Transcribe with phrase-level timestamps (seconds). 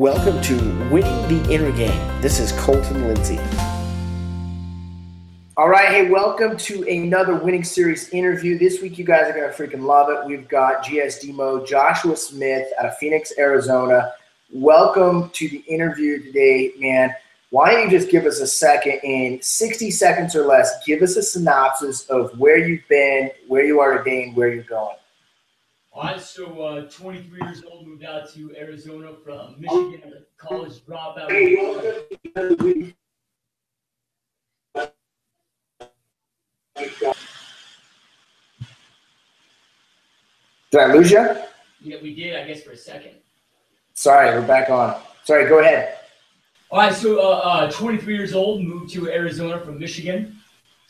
[0.00, 0.54] Welcome to
[0.90, 2.22] Winning the Inner Game.
[2.22, 3.38] This is Colton Lindsay.
[5.58, 8.58] All right, hey, welcome to another winning series interview.
[8.58, 10.24] This week, you guys are going to freaking love it.
[10.24, 14.14] We've got GSDmode, Joshua Smith out of Phoenix, Arizona.
[14.50, 17.14] Welcome to the interview today, man.
[17.50, 20.82] Why don't you just give us a second in 60 seconds or less?
[20.86, 24.62] Give us a synopsis of where you've been, where you are today, and where you're
[24.62, 24.96] going.
[26.00, 31.28] All right, so uh, 23 years old, moved out to Arizona from Michigan, college dropout.
[40.70, 41.36] Did I lose you?
[41.82, 43.16] Yeah, we did, I guess, for a second.
[43.92, 44.98] Sorry, we're back on.
[45.24, 45.98] Sorry, go ahead.
[46.70, 50.38] All right, so uh, uh, 23 years old, moved to Arizona from Michigan,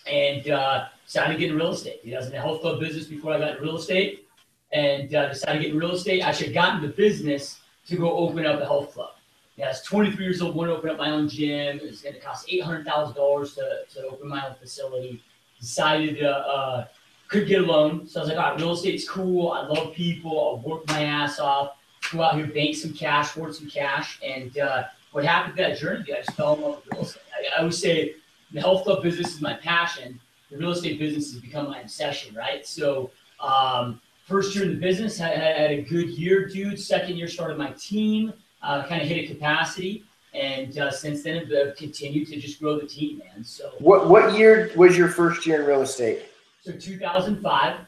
[0.06, 1.98] and uh, decided to get in real estate.
[2.06, 4.28] I was in the health club business before I got in real estate,
[4.72, 6.22] and uh, decided to get in real estate.
[6.22, 9.10] I should have gotten the business to go open up a health club.
[9.56, 11.78] Yeah, I was 23 years old, wanted to open up my own gym.
[11.78, 13.60] It was going to cost $800,000 to,
[13.94, 15.22] to open my own facility.
[15.60, 16.86] Decided to uh,
[17.28, 18.06] could get a loan.
[18.06, 19.52] So I was like, all right, real estate's cool.
[19.52, 20.62] I love people.
[20.64, 21.76] I'll work my ass off.
[22.10, 24.18] Go out here, bank some cash, hoard some cash.
[24.24, 26.12] And uh, what happened to that journey?
[26.12, 27.22] I just fell in love with real estate.
[27.32, 28.14] I, I always say
[28.52, 30.18] the health club business is my passion.
[30.50, 32.66] The real estate business has become my obsession, right?
[32.66, 36.80] So um, first year in the business, had, had a good year, dude.
[36.80, 40.04] Second year started my team, uh, kind of hit a capacity.
[40.32, 43.42] And uh, since then, I've continued to just grow the team, man.
[43.42, 46.22] So What what year was your first year in real estate?
[46.62, 47.80] So 2005.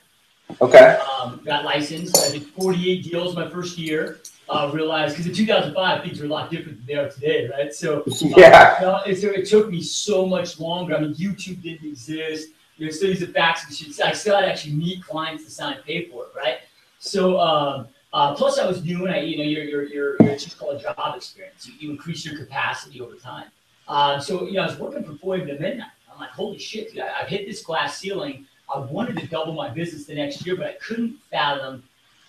[0.61, 0.99] Okay.
[1.21, 2.19] Um, got licensed.
[2.19, 4.19] I did 48 deals my first year.
[4.49, 7.73] Uh, realized because in 2005 things were a lot different than they are today, right?
[7.73, 8.03] So
[8.37, 8.75] Yeah.
[8.83, 10.97] uh, so it took me so much longer.
[10.97, 12.49] I mean, YouTube didn't exist.
[12.83, 13.95] You know, still use the fax machine.
[14.05, 16.59] I still had to actually meet clients to sign paperwork, right?
[16.99, 20.59] So um, uh, plus I was doing, I you know, your your your it's just
[20.59, 21.65] called a job experience.
[21.65, 23.47] You, you increase your capacity over time.
[23.87, 25.93] Um, so you know, I was working from 4 to midnight.
[26.13, 28.47] I'm like, holy shit, dude, I, I've hit this glass ceiling.
[28.75, 31.85] I wanted to double my business the next year, but I couldn't fathom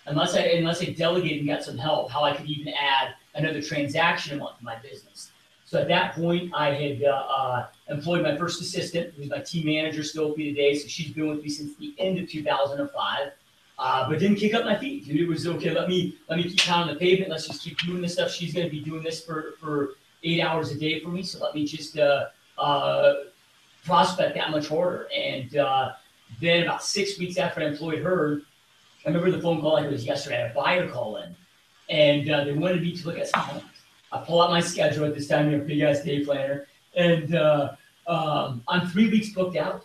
[0.06, 3.60] unless I unless I delegated and got some help how I could even add another
[3.60, 5.32] transaction a month to my business.
[5.64, 9.66] So at that point, I had uh, uh, employed my first assistant, who's my team
[9.66, 10.74] manager still with me today.
[10.74, 13.32] So she's been with me since the end of 2005.
[13.76, 15.04] Uh, but didn't kick up my feet.
[15.04, 15.72] Dude, it was okay.
[15.72, 17.30] Let me let me keep pounding the pavement.
[17.30, 18.30] Let's just keep doing this stuff.
[18.30, 21.22] She's going to be doing this for for eight hours a day for me.
[21.24, 23.14] So let me just uh, uh,
[23.84, 25.08] prospect that much harder.
[25.14, 25.92] And uh,
[26.40, 28.42] then about six weeks after I employed her,
[29.04, 30.36] I remember the phone call like it was yesterday.
[30.36, 31.34] I had a buyer call in,
[31.90, 33.64] and uh, they wanted me to look at some homes.
[34.12, 37.34] I pull out my schedule at this time, you know, big ass day planner, and
[37.34, 37.72] uh,
[38.06, 39.84] um, I'm three weeks booked out.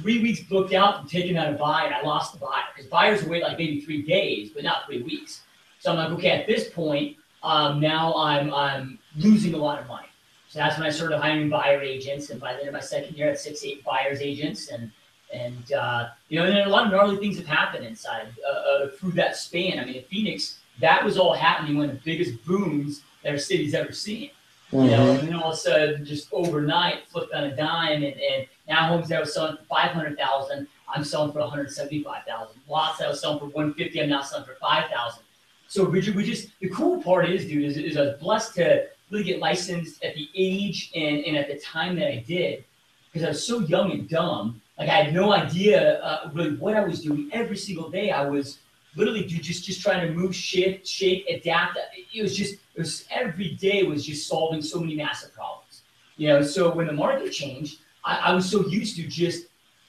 [0.00, 2.90] Three weeks booked out and taking out a buy, and I lost the buyer because
[2.90, 5.42] buyers wait like maybe three days, but not three weeks.
[5.80, 9.86] So I'm like, okay, at this point, um, now I'm I'm losing a lot of
[9.86, 10.08] money.
[10.48, 13.16] So that's when I started hiring buyer agents, and by the end of my second
[13.16, 14.90] year, I had six, eight buyers agents, and
[15.32, 18.52] and uh, you know, and then a lot of gnarly things have happened inside uh,
[18.52, 19.78] uh, through that span.
[19.78, 23.74] I mean, in Phoenix, that was all happening when the biggest booms that our city's
[23.74, 24.30] ever seen.
[24.72, 28.14] You know, and then all of a sudden, just overnight, flipped on a dime, and,
[28.18, 31.50] and now homes that I was selling for five hundred thousand, I'm selling for one
[31.50, 32.58] hundred seventy-five thousand.
[32.66, 35.24] Lots that I was selling for one fifty, I'm now selling for five thousand.
[35.68, 38.54] So we ju- we just the cool part is, dude, is, is I was blessed
[38.54, 42.64] to really get licensed at the age and, and at the time that I did,
[43.12, 44.62] because I was so young and dumb.
[44.78, 47.28] Like I had no idea uh, really what I was doing.
[47.30, 48.58] Every single day, I was
[48.96, 51.76] literally dude, just just trying to move, shift, shake, adapt.
[52.14, 55.82] It was just it was every day was just solving so many massive problems.
[56.16, 59.46] You know, so when the market changed, I, I was so used to just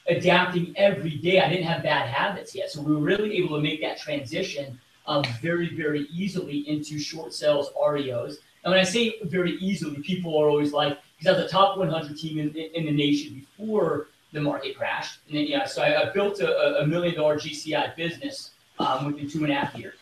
[0.07, 1.39] adapting every day.
[1.39, 4.79] I didn't have bad habits yet, so we were really able to make that transition
[5.05, 8.37] um, very very easily into short sales REOs.
[8.63, 11.77] And when I say very easily, people are always like, because I was the top
[11.77, 15.19] 100 team in, in the nation before the market crashed.
[15.27, 19.29] And then, yeah, so I, I built a, a million dollar GCI business um, within
[19.29, 19.95] two and a half years.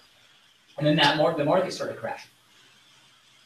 [0.77, 2.30] And then that market, the market started crashing.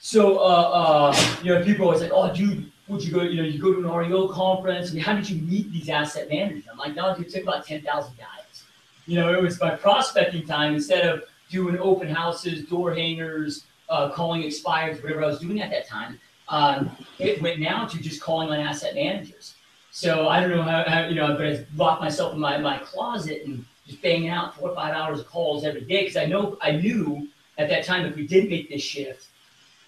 [0.06, 0.70] So, uh,
[1.12, 3.74] uh, you know, people always like, oh, dude, would you go, you know, you go
[3.74, 4.92] to an REO conference.
[4.92, 6.66] I mean, how did you meet these asset managers?
[6.72, 8.64] I'm like, no, dude, it took about 10,000 guys.
[9.08, 14.10] You know, it was by prospecting time instead of doing open houses, door hangers, uh,
[14.10, 16.20] calling expires, whatever I was doing at that time.
[16.50, 19.56] Um, it went now to just calling on asset managers.
[19.90, 22.78] So I don't know how, how you know, but I locked myself in my, my
[22.78, 26.28] closet and just banging out four or five hours of calls every day because I
[26.28, 27.28] know I knew
[27.58, 29.30] at that time if we did make this shift,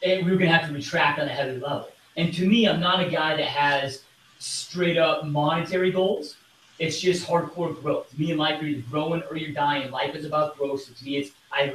[0.01, 1.89] it, we were going to have to retract on a heavy level.
[2.15, 4.03] And to me, I'm not a guy that has
[4.39, 6.35] straight up monetary goals.
[6.79, 8.15] It's just hardcore growth.
[8.17, 9.91] Me in life, you're growing or you're dying.
[9.91, 10.83] Life is about growth.
[10.83, 11.73] So to me, it's I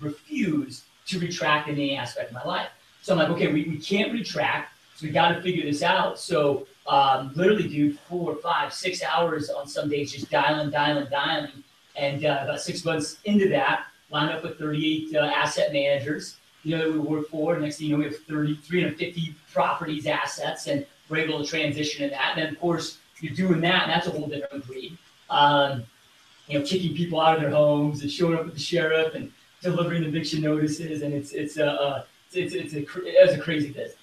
[0.00, 2.68] refuse, to retract in any aspect of my life.
[3.02, 6.18] So I'm like, okay, we, we can't retract, so we got to figure this out.
[6.18, 11.64] So um, literally, dude, four, five, six hours on some days just dialing, dialing, dialing.
[11.96, 16.36] And uh, about six months into that, line up with 38 uh, asset managers.
[16.62, 17.58] You know, that we work for.
[17.58, 22.08] Next thing you know, we have 30, 350 properties, assets, and we're able to transition
[22.08, 22.32] to that.
[22.36, 24.96] And then, of course, you're doing that, and that's a whole different breed.
[25.30, 25.84] Um,
[26.46, 29.32] you know, kicking people out of their homes and showing up with the sheriff and
[29.60, 33.96] delivering eviction notices, and it's it's a uh, it's it's a it's a crazy business.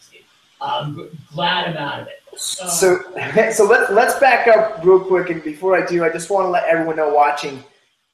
[0.62, 2.22] I'm glad I'm out of it.
[2.32, 2.38] Um,
[2.70, 3.02] so
[3.52, 6.50] so let's let's back up real quick, and before I do, I just want to
[6.50, 7.64] let everyone know watching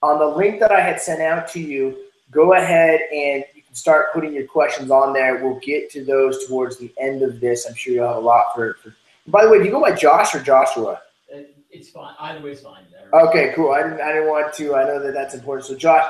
[0.01, 1.97] on the link that I had sent out to you.
[2.31, 3.43] Go ahead and
[3.75, 5.43] start putting your questions on there.
[5.43, 7.65] We'll get to those towards the end of this.
[7.67, 8.75] I'm sure you'll have a lot for.
[8.81, 8.95] for
[9.27, 11.01] by the way, do you go by Josh or Joshua?
[11.33, 11.39] Uh,
[11.71, 12.15] it's fine.
[12.19, 12.83] Either way is fine.
[13.13, 13.71] Okay, cool.
[13.71, 14.75] I didn't I didn't want to.
[14.75, 15.67] I know that that's important.
[15.67, 16.05] So Josh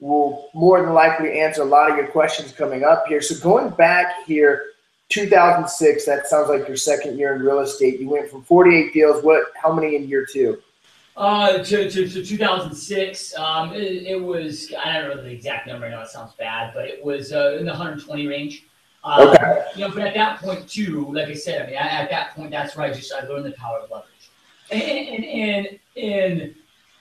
[0.00, 3.20] will more than likely answer a lot of your questions coming up here.
[3.20, 4.64] So going back here
[5.08, 8.00] 2006, that sounds like your second year in real estate.
[8.00, 9.24] You went from 48 deals.
[9.24, 9.44] What?
[9.60, 10.58] How many in year two?
[11.16, 15.86] Uh, to, to, to 2006, um, it, it, was, I don't know the exact number,
[15.86, 18.64] I know it sounds bad, but it was uh, in the 120 range.
[19.02, 19.64] Um, okay.
[19.76, 22.50] You know, but at that point too, like I said, I mean, at that point,
[22.50, 24.30] that's where I just, I learned the power of leverage.
[24.70, 26.54] And, and, and, and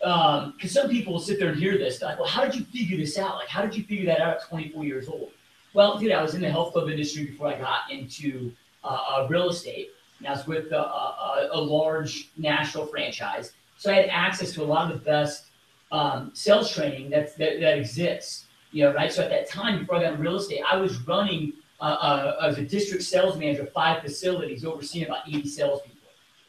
[0.03, 2.63] um, because some people will sit there and hear this, like, well, how did you
[2.65, 3.35] figure this out?
[3.35, 5.31] Like, how did you figure that out at 24 years old?
[5.73, 8.53] Well, dude, I was in the health club industry before I got into
[8.83, 9.89] uh, uh, real estate.
[10.19, 13.51] And I was with a, a, a, large national franchise.
[13.77, 15.47] So I had access to a lot of the best
[15.91, 18.45] um, sales training that, that, that exists.
[18.71, 19.11] You know, right?
[19.11, 22.47] So at that time, before I got into real estate, I was running uh, uh,
[22.47, 25.95] as a district sales manager of five facilities, overseeing about 80 salespeople.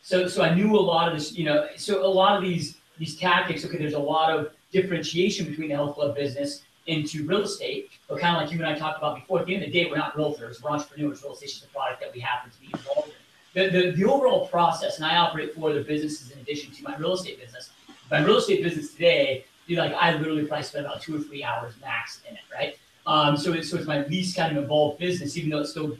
[0.03, 2.77] So, so I knew a lot of this, you know, so a lot of these,
[2.99, 7.43] these tactics, okay, there's a lot of differentiation between the health club business into real
[7.43, 9.73] estate, but kind of like you and I talked about before, at the end of
[9.73, 11.23] the day, we're not realtors, we're entrepreneurs.
[11.23, 13.15] Real estate is a product that we happen to be involved in.
[13.57, 16.95] The, the, the overall process, and I operate four other businesses in addition to my
[16.99, 17.71] real estate business.
[18.11, 21.43] My real estate business today, you like I literally probably spend about two or three
[21.43, 22.77] hours max in it, right?
[23.07, 25.89] Um, so it's so it's my least kind of involved business, even though it's still,
[25.89, 25.99] you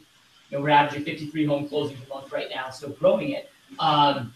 [0.51, 3.49] know, we're averaging 53 home closings a month right now, still growing it.
[3.79, 4.35] Um,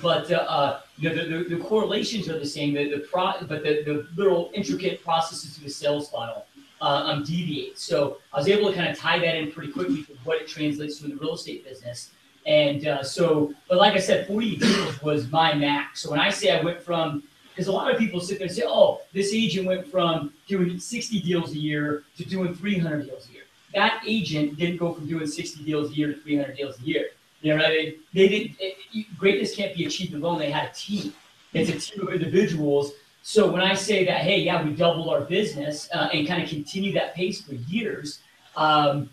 [0.00, 2.72] but uh, uh, you know, the, the, the, correlations are the same.
[2.72, 6.46] The, the pro, but the, the little intricate processes to the sales funnel
[6.80, 7.78] uh, um, deviate.
[7.78, 10.48] So I was able to kind of tie that in pretty quickly for what it
[10.48, 12.12] translates to in the real estate business.
[12.46, 16.00] And uh, so, but like I said, 40 deals was my max.
[16.00, 18.56] So when I say I went from, because a lot of people sit there and
[18.56, 23.28] say, oh, this agent went from doing 60 deals a year to doing 300 deals
[23.28, 23.42] a year.
[23.74, 27.06] That agent didn't go from doing 60 deals a year to 300 deals a year
[27.40, 30.38] you know, they, they did it, greatness can't be achieved alone.
[30.38, 31.12] They had a team.
[31.52, 32.92] It's a team of individuals.
[33.22, 36.48] So when I say that, hey, yeah, we doubled our business uh, and kind of
[36.48, 38.20] continue that pace for years,
[38.56, 39.08] um,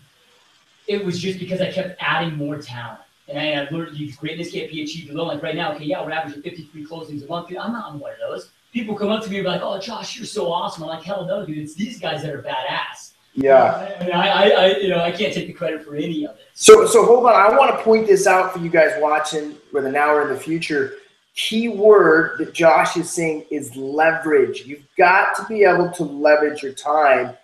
[0.86, 3.00] it was just because I kept adding more talent.
[3.28, 5.28] And I've learned greatness can't be achieved alone.
[5.28, 7.48] Like right now, okay, yeah, we're averaging 53 closings a month.
[7.48, 8.50] Dude, I'm not on one of those.
[8.72, 10.84] People come up to me and be like, oh, Josh, you're so awesome.
[10.84, 11.58] I'm like, hell no, dude.
[11.58, 13.12] It's these guys that are badass.
[13.36, 13.54] Yeah.
[13.54, 16.36] Uh, I, mean, I, I, you know, I can't take the credit for any of
[16.36, 16.42] it.
[16.54, 17.34] So, so hold on.
[17.34, 20.40] I want to point this out for you guys watching, whether now or in the
[20.40, 20.94] future.
[21.34, 24.64] Key word that Josh is saying is leverage.
[24.64, 27.36] You've got to be able to leverage your time.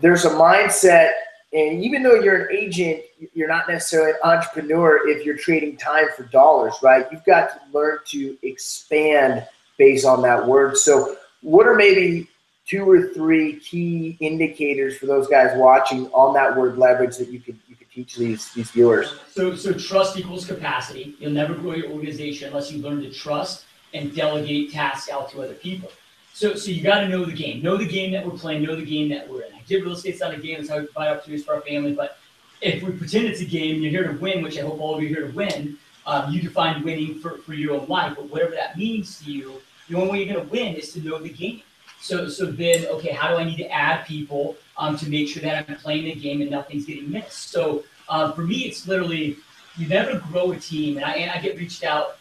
[0.00, 1.12] There's a mindset,
[1.52, 3.02] and even though you're an agent,
[3.32, 7.06] you're not necessarily an entrepreneur if you're trading time for dollars, right?
[7.10, 9.46] You've got to learn to expand
[9.78, 10.76] based on that word.
[10.76, 12.28] So, what are maybe
[12.66, 17.40] two or three key indicators for those guys watching on that word leverage that you
[17.40, 19.14] could you could teach these these viewers?
[19.32, 21.16] So so trust equals capacity.
[21.18, 23.64] You'll never grow your organization unless you learn to trust
[23.94, 25.90] and delegate tasks out to other people.
[26.38, 27.62] So so you got to know the game.
[27.62, 28.62] Know the game that we're playing.
[28.62, 29.52] Know the game that we're in.
[29.52, 30.60] I get real estate's not a game.
[30.60, 31.94] It's how we buy opportunities for our family.
[31.94, 32.16] But
[32.60, 35.02] if we pretend it's a game, you're here to win, which I hope all of
[35.02, 35.78] you are here to win.
[36.06, 39.60] Um, you define winning for, for your own life, but whatever that means to you,
[39.88, 41.62] the only way you're going to win is to know the game.
[42.00, 45.42] So, so then, okay, how do I need to add people um, to make sure
[45.42, 47.50] that I'm playing the game and nothing's getting missed?
[47.50, 49.38] So uh, for me, it's literally
[49.76, 52.18] you never grow a team, and I, and I get reached out,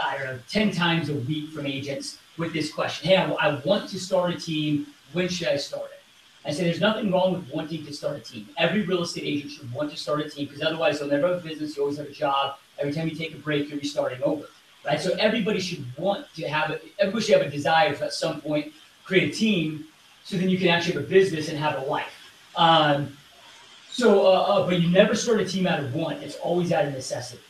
[0.00, 3.10] I don't know, ten times a week from agents with this question.
[3.10, 4.86] Hey, I, I want to start a team.
[5.12, 6.00] When should I start it?
[6.44, 8.48] I say there's nothing wrong with wanting to start a team.
[8.56, 11.44] Every real estate agent should want to start a team because otherwise you'll never have
[11.44, 11.76] a business.
[11.76, 12.56] You always have a job.
[12.78, 14.46] Every time you take a break, you're restarting over,
[14.86, 14.98] right?
[14.98, 18.40] So everybody should want to have a, everybody should have a desire to at some
[18.40, 18.72] point
[19.04, 19.84] create a team
[20.24, 22.32] so then you can actually have a business and have a life.
[22.56, 23.16] Um,
[23.90, 26.22] so, uh, uh, but you never start a team out of want.
[26.22, 27.42] It's always out of necessity.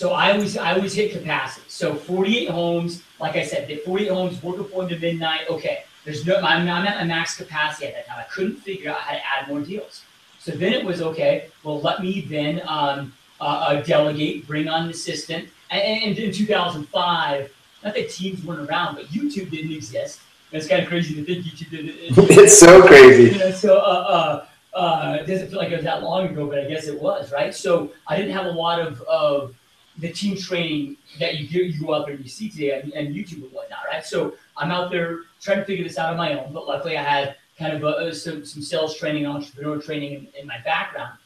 [0.00, 1.66] So I always, I always hit capacity.
[1.68, 5.42] So 48 homes, like I said, 48 homes, for them to midnight.
[5.50, 8.18] Okay, There's no, I'm, I'm at my max capacity at that time.
[8.18, 10.00] I couldn't figure out how to add more deals.
[10.38, 11.50] So then it was okay.
[11.64, 15.50] Well, let me then um, uh, uh, delegate, bring on an assistant.
[15.70, 17.52] And, and in 2005,
[17.84, 20.20] not that teams weren't around, but YouTube didn't exist.
[20.50, 21.94] It's kind of crazy to think YouTube didn't.
[22.38, 23.34] it's so crazy.
[23.34, 26.46] You know, so uh, uh, uh, it doesn't feel like it was that long ago,
[26.46, 27.54] but I guess it was, right?
[27.54, 29.54] So I didn't have a lot of, of
[30.00, 32.92] the team training that you get, you go out there and you see today and,
[32.92, 34.04] and YouTube and whatnot, right?
[34.04, 37.02] So I'm out there trying to figure this out on my own, but luckily I
[37.02, 41.18] had kind of a, some, some sales training, entrepreneur training in, in my background.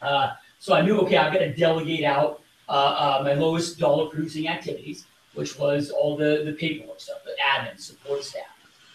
[0.00, 4.08] Uh, so I knew, okay, I've got to delegate out uh, uh, my lowest dollar
[4.08, 5.04] producing activities,
[5.34, 8.44] which was all the, the paperwork stuff, the admin, support staff.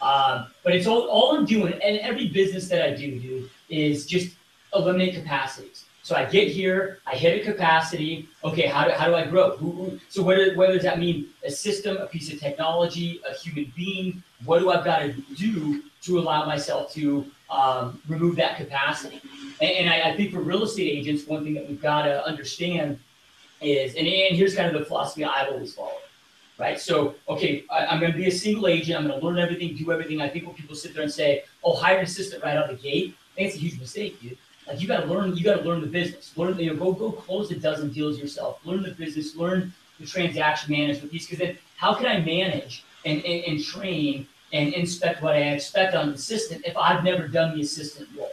[0.02, 4.08] Um, but it's all, all I'm doing, and every business that I do, dude, is
[4.08, 4.36] just
[4.74, 5.86] eliminate capacities.
[6.12, 8.28] So I get here, I hit a capacity.
[8.44, 9.56] Okay, how do, how do I grow?
[9.56, 11.28] Who, who, so what, what does that mean?
[11.46, 14.22] A system, a piece of technology, a human being?
[14.44, 19.22] What do I've got to do to allow myself to um, remove that capacity?
[19.62, 22.28] And, and I, I, think for real estate agents, one thing that we've got to
[22.28, 23.00] understand
[23.62, 25.94] is, and, and here's kind of the philosophy I've always followed,
[26.60, 26.78] right?
[26.78, 29.00] So, okay, I, am going to be a single agent.
[29.00, 30.20] I'm going to learn everything, do everything.
[30.20, 32.76] I think when people sit there and say, oh, hire an assistant right out of
[32.76, 34.38] the gate, I think it's a huge mistake, dude
[34.72, 36.32] like you got to learn, you got to learn the business.
[36.38, 38.60] Learn, you know, go go close a dozen deals yourself.
[38.66, 39.36] Learn the business.
[39.36, 41.26] Learn the transaction management piece.
[41.26, 45.94] Because then, how can I manage and, and, and train and inspect what I expect
[45.96, 48.32] on the assistant if I've never done the assistant role,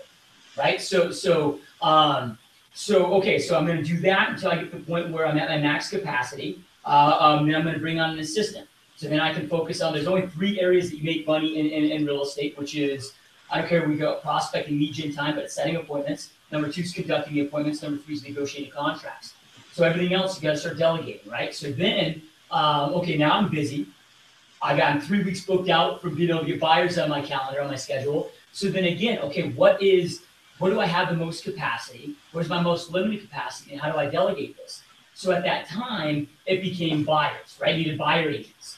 [0.56, 0.80] right?
[0.80, 2.38] So so um,
[2.72, 5.26] so okay, so I'm going to do that until I get to the point where
[5.26, 6.62] I'm at my max capacity.
[6.84, 8.68] Uh, um, then I'm going to bring on an assistant.
[8.96, 9.92] So then I can focus on.
[9.92, 13.12] There's only three areas that you make money in, in, in real estate, which is
[13.50, 16.30] I don't care if we go prospecting lead gen time, but it's setting appointments.
[16.52, 17.82] Number two is conducting the appointments.
[17.82, 19.34] Number three is negotiating contracts.
[19.72, 21.54] So everything else you got to start delegating, right?
[21.54, 23.86] So then, um, okay, now I'm busy.
[24.60, 27.60] I got three weeks booked out for being able to get buyers on my calendar
[27.62, 28.30] on my schedule.
[28.52, 30.22] So then again, okay, what is
[30.58, 32.16] where do I have the most capacity?
[32.32, 34.82] Where's my most limited capacity, and how do I delegate this?
[35.14, 37.74] So at that time, it became buyers, right?
[37.76, 38.77] You needed buyer agents.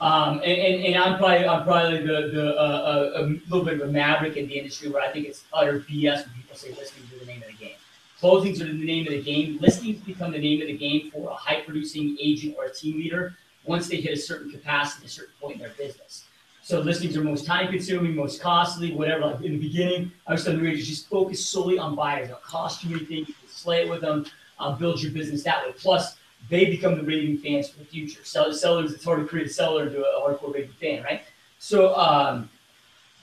[0.00, 3.80] Um, and, and, and, I'm probably I'm probably the, the uh, uh, a little bit
[3.80, 6.70] of a maverick in the industry where I think it's utter BS when people say
[6.70, 7.74] listings are the name of the game.
[8.22, 9.58] Closings are the name of the game.
[9.60, 12.96] Listings become the name of the game for a high producing agent or a team
[12.98, 16.24] leader once they hit a certain capacity, a certain point in their business.
[16.62, 19.26] So listings are most time consuming, most costly, whatever.
[19.26, 22.28] Like in the beginning, I was telling the just focus solely on buyers.
[22.28, 23.18] Don't cost you anything.
[23.18, 24.26] You can slay it with them.
[24.60, 25.72] Uh, build your business that way.
[25.78, 26.17] Plus,
[26.48, 28.20] they become the raving fans for the future.
[28.24, 31.22] Sell, sellers, it's hard to create a seller into a hardcore raving fan, right?
[31.58, 32.48] So, um,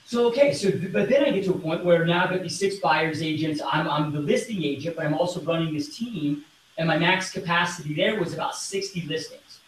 [0.04, 2.58] so okay, so but then I get to a point where now I've got these
[2.58, 3.60] six buyers agents.
[3.66, 6.44] I'm I'm the listing agent, but I'm also running this team,
[6.78, 9.60] and my max capacity there was about 60 listings.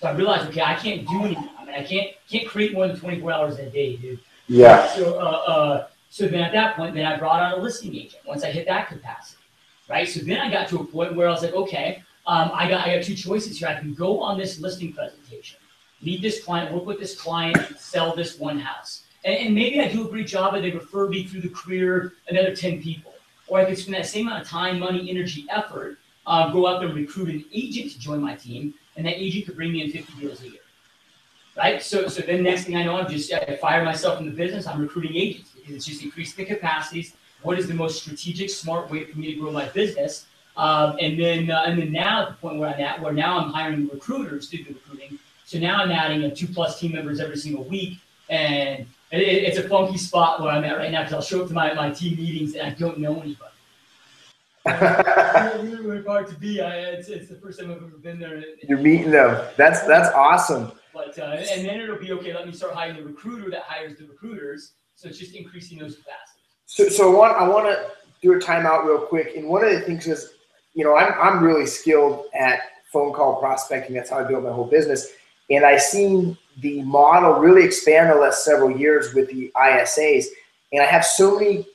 [0.00, 1.48] So I realized, okay, I can't do anything.
[1.58, 4.20] I mean, I can't can't create more than 24 hours in a day, dude.
[4.46, 4.86] Yeah.
[4.94, 8.22] So uh, uh, so then at that point, then I brought on a listing agent
[8.24, 9.42] once I hit that capacity,
[9.88, 10.08] right?
[10.08, 12.86] So then I got to a point where I was like, okay, um, I got
[12.86, 13.68] I got two choices here.
[13.68, 15.58] I can go on this listing presentation,
[16.02, 19.88] meet this client, work with this client, sell this one house, and, and maybe I
[19.88, 23.12] do a great job, and they refer me through the career another ten people,
[23.48, 26.80] or I could spend that same amount of time, money, energy, effort, uh, go out
[26.80, 29.82] there and recruit an agent to join my team, and that agent could bring me
[29.82, 30.60] in fifty deals a year.
[31.56, 31.82] Right.
[31.82, 34.66] So so then next thing I know, I'm just I fire myself from the business.
[34.66, 37.14] I'm recruiting agents because it's just increasing the capacities.
[37.42, 40.26] What is the most strategic, smart way for me to grow my business?
[40.60, 43.38] Um, and then uh, and then now at the point where I'm at, where now
[43.38, 45.18] I'm hiring recruiters to do recruiting.
[45.46, 47.98] So now I'm adding a two plus team members every single week,
[48.28, 51.48] and it, it's a funky spot where I'm at right now because I'll show up
[51.48, 53.50] to my, my team meetings and I don't know anybody.
[55.64, 56.60] really, really hard to be.
[56.60, 58.44] I, it's, it's the first time I've ever been there.
[58.68, 59.42] You're meeting them.
[59.56, 60.72] That's that's awesome.
[60.92, 62.34] But uh, and then it'll be okay.
[62.34, 64.72] Let me start hiring the recruiter that hires the recruiters.
[64.94, 66.42] So it's just increasing those capacities.
[66.66, 69.36] So, so I want I want to do a timeout real quick.
[69.36, 70.34] And one of the things is
[70.74, 72.60] you know, I'm, I'm really skilled at
[72.92, 73.94] phone call prospecting.
[73.94, 75.12] That's how I built my whole business.
[75.50, 80.26] And I've seen the model really expand the last several years with the ISAs.
[80.72, 81.66] And I have so many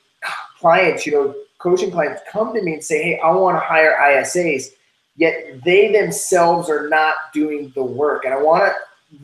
[0.58, 3.96] clients, you know, coaching clients come to me and say, hey, I want to hire
[4.00, 4.68] ISAs,
[5.16, 8.24] yet they themselves are not doing the work.
[8.24, 8.74] And I want to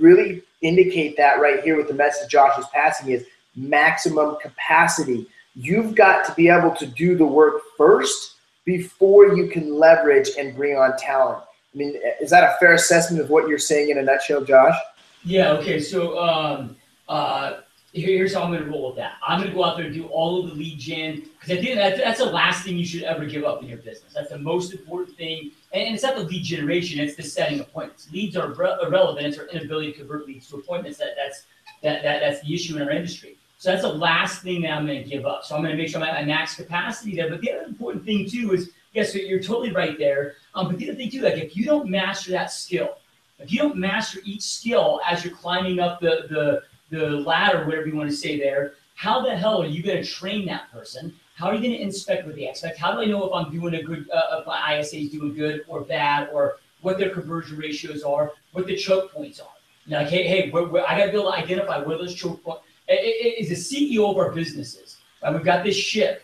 [0.03, 3.27] really indicate that right here with the message Josh is passing is
[3.57, 5.27] maximum capacity.
[5.55, 8.32] You've got to be able to do the work first
[8.65, 11.43] before you can leverage and bring on talent.
[11.75, 14.77] I mean, is that a fair assessment of what you're saying in a nutshell, Josh?
[15.25, 15.53] Yeah.
[15.53, 15.81] Okay.
[15.81, 16.77] So, um,
[17.09, 17.61] uh,
[17.93, 19.15] here's how I'm going to roll with that.
[19.27, 21.63] I'm going to go out there and do all of the lead gen because I
[21.63, 24.13] think that, that's the last thing you should ever give up in your business.
[24.15, 25.51] That's the most important thing.
[25.73, 28.11] And it's not the lead generation; it's the setting appointments.
[28.13, 29.27] Leads are irrelevant.
[29.27, 30.99] It's our inability to convert leads to appointments.
[30.99, 31.47] That that's
[31.83, 33.39] that, that that's the issue in our industry.
[33.63, 35.45] So that's the last thing that I'm going to give up.
[35.45, 37.31] So I'm going to make sure I'm at my max capacity there.
[37.31, 40.35] But the other important thing too is yes, you're totally right there.
[40.57, 42.97] Um, but the other thing too, like if you don't master that skill,
[43.39, 47.87] if you don't master each skill as you're climbing up the the the ladder, whatever
[47.87, 51.15] you want to say there, how the hell are you going to train that person?
[51.37, 52.79] How are you going to inspect what they expect?
[52.79, 55.37] How do I know if I'm doing a good, uh, if my ISA is doing
[55.37, 59.55] good or bad, or what their conversion ratios are, what the choke points are?
[59.87, 62.43] Like, hey, hey, we're, we're, I got to be able to identify where those choke
[62.43, 62.63] points.
[62.89, 66.23] As a CEO of our businesses, right, we've got this ship.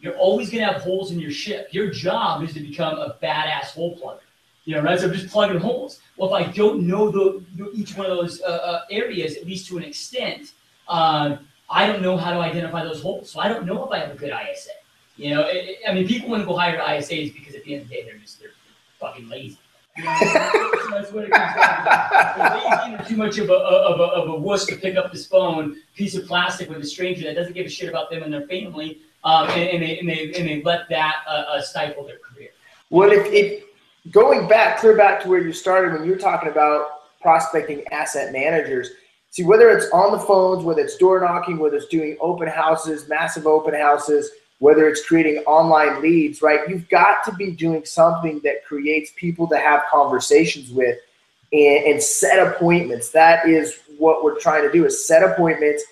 [0.00, 1.68] You're always going to have holes in your ship.
[1.72, 4.20] Your job is to become a badass hole plugger.
[4.66, 4.98] You know, right?
[4.98, 6.00] So I'm just plugging holes.
[6.16, 7.44] Well, if I don't know the,
[7.74, 10.52] each one of those uh, uh, areas, at least to an extent,
[10.88, 13.30] um, I don't know how to identify those holes.
[13.30, 14.70] So I don't know if I have a good ISA.
[15.16, 17.82] You know, it, I mean, people want to go hire ISAs because at the end
[17.82, 18.50] of the day, they're just they're
[18.98, 19.58] fucking lazy.
[19.96, 20.10] You know,
[20.90, 23.04] that's what it comes down to.
[23.08, 26.14] Too much of a, of, a, of a wuss to pick up this phone, piece
[26.16, 28.98] of plastic with a stranger that doesn't give a shit about them and their family,
[29.22, 32.50] um, and, and, they, and, they, and they let that uh, uh, stifle their career.
[32.90, 33.64] Well, if, if
[34.10, 38.32] going back, clear back to where you started when you were talking about prospecting asset
[38.32, 38.90] managers.
[39.30, 43.08] See, whether it's on the phones, whether it's door knocking, whether it's doing open houses,
[43.08, 44.30] massive open houses,
[44.64, 46.66] whether it's creating online leads, right?
[46.66, 50.96] You've got to be doing something that creates people to have conversations with
[51.52, 53.10] and, and set appointments.
[53.10, 55.84] That is what we're trying to do is set appointments,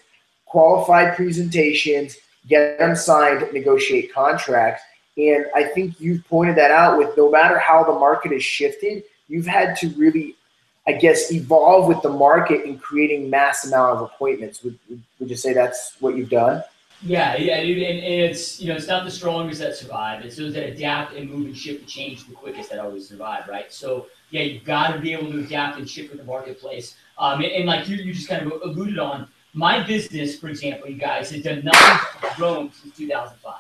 [0.47, 2.17] qualified presentations,
[2.49, 4.83] get them signed, negotiate contracts.
[5.19, 9.05] And I think you've pointed that out with no matter how the market has shifted,
[9.29, 10.35] you've had to really,
[10.87, 14.63] I guess, evolve with the market in creating mass amount of appointments.
[14.63, 14.79] Would,
[15.19, 16.65] would you say that's what you've done?
[17.05, 20.25] Yeah, yeah, and, it's you know it's not the strongest that survive.
[20.25, 23.49] It's those that adapt and move and shift and change the quickest that always survive,
[23.49, 23.73] right?
[23.73, 26.97] So yeah, you've got to be able to adapt and shift with the marketplace.
[27.19, 30.89] Um, and, and like you, you just kind of alluded on, my business, for example,
[30.89, 33.55] you guys, has done nothing but grown since 2005.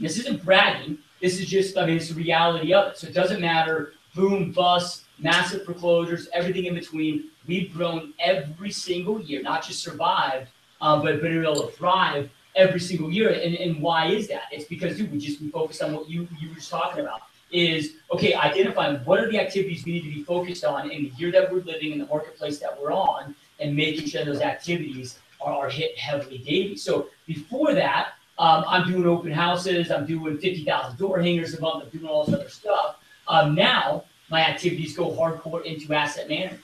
[0.00, 0.98] This isn't bragging.
[1.20, 2.98] This is just, I mean, it's the reality of it.
[2.98, 7.30] So it doesn't matter boom, bust, massive foreclosures, everything in between.
[7.46, 10.48] We've grown every single year, not just survived,
[10.80, 13.30] um, but been able to thrive every single year.
[13.30, 14.44] And, and why is that?
[14.52, 17.22] It's because, dude, we just we focus on what you, you were just talking about
[17.50, 21.12] is, okay, identifying what are the activities we need to be focused on in the
[21.16, 25.18] year that we're living in the marketplace that we're on and making sure those activities
[25.40, 26.76] are, are hit heavily daily.
[26.76, 29.92] So before that, um, I'm doing open houses.
[29.92, 31.84] I'm doing 50,000 door hangers a month.
[31.84, 32.96] I'm doing all this other stuff.
[33.28, 36.60] Um, now my activities go hardcore into asset management.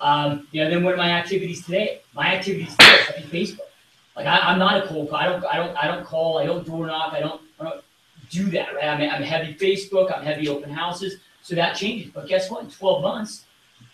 [0.00, 2.02] Um, you know, then what are my activities today?
[2.14, 3.60] My activities today are Facebook.
[4.16, 5.18] Like I, am not a cold call.
[5.18, 6.38] I don't, I don't, I don't call.
[6.38, 7.12] I don't door knock.
[7.12, 7.84] I don't, I don't
[8.30, 8.74] do that.
[8.74, 8.84] Right?
[8.84, 10.16] I'm, I'm heavy Facebook.
[10.16, 11.16] I'm heavy open houses.
[11.42, 12.10] So that changes.
[12.12, 12.64] But guess what?
[12.64, 13.44] In 12 months,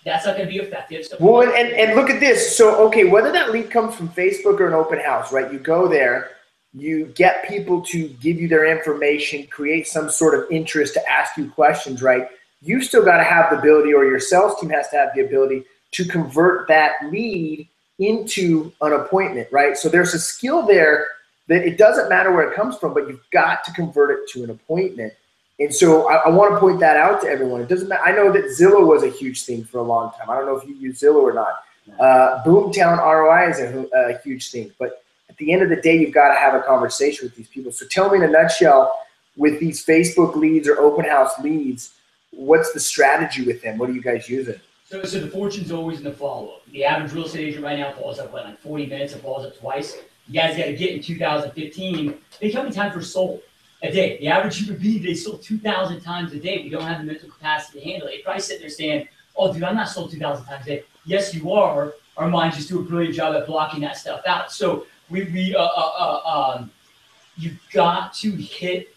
[0.05, 1.05] that's not going to be effective.
[1.05, 2.57] So well, and, and look at this.
[2.57, 5.53] So, okay, whether that lead comes from Facebook or an open house, right?
[5.53, 6.31] You go there,
[6.73, 11.37] you get people to give you their information, create some sort of interest to ask
[11.37, 12.29] you questions, right?
[12.63, 15.23] You still got to have the ability, or your sales team has to have the
[15.23, 17.69] ability to convert that lead
[18.03, 19.77] into an appointment, right?
[19.77, 21.07] So there's a skill there
[21.49, 24.45] that it doesn't matter where it comes from, but you've got to convert it to
[24.45, 25.12] an appointment.
[25.59, 27.61] And so I, I want to point that out to everyone.
[27.61, 28.03] It doesn't matter.
[28.05, 30.31] I know that Zillow was a huge thing for a long time.
[30.31, 31.65] I don't know if you use Zillow or not.
[32.01, 35.99] Uh, Boomtown ROI is a, a huge thing, but at the end of the day,
[35.99, 37.73] you've got to have a conversation with these people.
[37.73, 38.99] So tell me in a nutshell,
[39.37, 41.95] with these Facebook leads or open house leads,
[42.31, 43.79] what's the strategy with them?
[43.79, 44.61] What are you guys using?
[44.92, 46.66] So, so the fortune's always in the follow up.
[46.70, 49.46] The average real estate agent right now falls up what, like 40 minutes, it falls
[49.46, 49.96] up twice.
[50.28, 52.14] You guys got to get in 2015.
[52.38, 53.40] They come in time for sold
[53.83, 54.18] a day.
[54.18, 56.62] The average human being, they sold 2,000 times a day.
[56.62, 58.16] We don't have the mental capacity to handle it.
[58.16, 60.83] You're probably sitting there saying, oh, dude, I'm not sold 2,000 times a day.
[61.07, 61.94] Yes, you are.
[62.18, 64.52] Our minds just do a brilliant job at blocking that stuff out.
[64.52, 66.70] So we, we uh, uh, uh, um,
[67.38, 68.94] you've got to hit.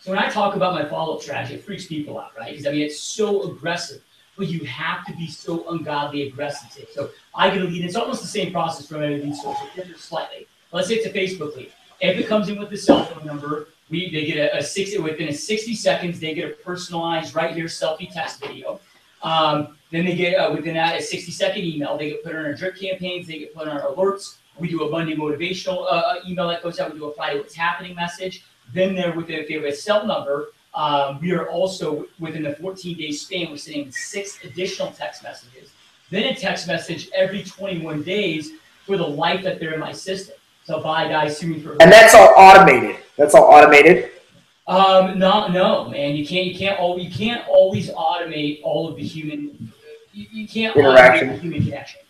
[0.00, 2.50] So when I talk about my follow-up strategy, it freaks people out, right?
[2.50, 4.02] Because I mean, it's so aggressive,
[4.40, 6.88] but you have to be so ungodly aggressive.
[6.94, 7.84] So I get a lead.
[7.84, 10.46] It's almost the same process from every lead source, different slightly.
[10.72, 11.70] Let's say it's a Facebook lead.
[12.00, 14.98] If it comes in with the cell phone number, we they get a, a 60
[15.00, 18.80] within a 60 seconds, they get a personalized right here selfie test video.
[19.22, 21.98] Um, then they get uh, within that a 60 second email.
[21.98, 23.26] They get put on our drip campaigns.
[23.26, 24.36] They get put on our alerts.
[24.58, 26.94] We do a Monday motivational uh, uh, email that goes out.
[26.94, 28.42] We do a Friday what's happening message.
[28.72, 32.54] Then there within if they have a cell number, um, we are also within the
[32.54, 33.50] 14 day span.
[33.50, 35.72] We're sending six additional text messages.
[36.10, 38.52] Then a text message every 21 days
[38.86, 40.36] for the life that they're in my system.
[40.64, 41.72] So bye guys sue me for.
[41.80, 42.96] And that's all automated.
[43.16, 44.10] That's all automated.
[44.66, 46.14] Um, no, no, man.
[46.14, 46.46] You can't.
[46.46, 46.78] You can't.
[46.78, 49.72] All you can't always automate all of the human.
[50.12, 51.30] You, you can't Interaction.
[51.30, 52.00] automate human connection.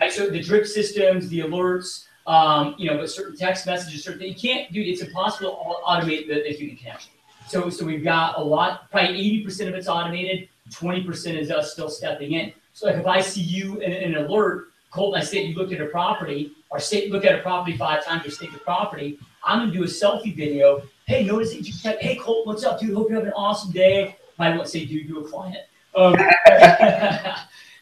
[0.00, 0.12] Right.
[0.12, 4.34] So the drip systems, the alerts, um, you know, but certain text messages, certain you
[4.34, 4.88] can't, dude.
[4.88, 7.12] It's impossible to au- automate the, the human connection.
[7.48, 8.90] So, so we've got a lot.
[8.90, 10.48] Probably eighty percent of it's automated.
[10.70, 12.52] Twenty percent is us still stepping in.
[12.74, 15.72] So, like if I see you in, in an alert, Colton, I say you looked
[15.72, 19.18] at a property, or you look at a property five times, or state the property.
[19.42, 20.82] I'm gonna do a selfie video.
[21.06, 21.98] Hey, notice that you check.
[22.00, 22.94] Hey, Colton, what's up, dude?
[22.94, 24.16] Hope you have an awesome day.
[24.38, 25.58] I won't say, dude, you're a client.
[25.94, 26.14] Um,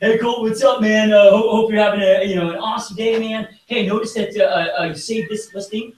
[0.00, 1.12] hey, Colton, what's up, man?
[1.12, 3.48] Uh, hope, hope you're having a you know an awesome day, man.
[3.66, 5.92] Hey, notice that uh, uh, you saved this listing.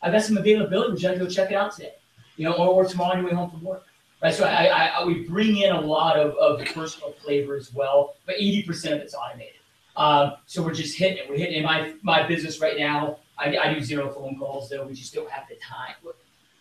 [0.00, 0.92] I've got some availability.
[0.92, 1.92] Would you like to go check it out today?
[2.40, 3.84] You know, or, or tomorrow on your way home from work.
[4.22, 4.32] Right.
[4.32, 8.16] So I, I, I we bring in a lot of, of personal flavor as well,
[8.24, 9.60] but 80% of it's automated.
[9.94, 11.28] Um, so we're just hitting it.
[11.28, 11.64] We're hitting it.
[11.64, 13.18] My my business right now.
[13.36, 14.86] I, I do zero phone calls though.
[14.86, 15.94] We just don't have the time.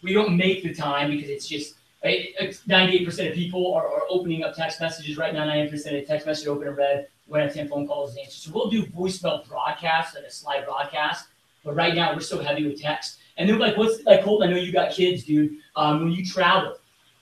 [0.04, 4.44] We don't make the time because it's just right, 98% of people are, are opening
[4.44, 5.46] up text messages right now.
[5.46, 7.08] 90% of text message open and read.
[7.28, 8.44] When I 10 phone calls and answers.
[8.44, 11.28] So we'll do voicemail broadcasts and a slide broadcast.
[11.64, 13.19] But right now we're so heavy with text.
[13.40, 15.58] And then like what's like Colton, I know you got kids, dude.
[15.78, 16.76] Um, when you travel,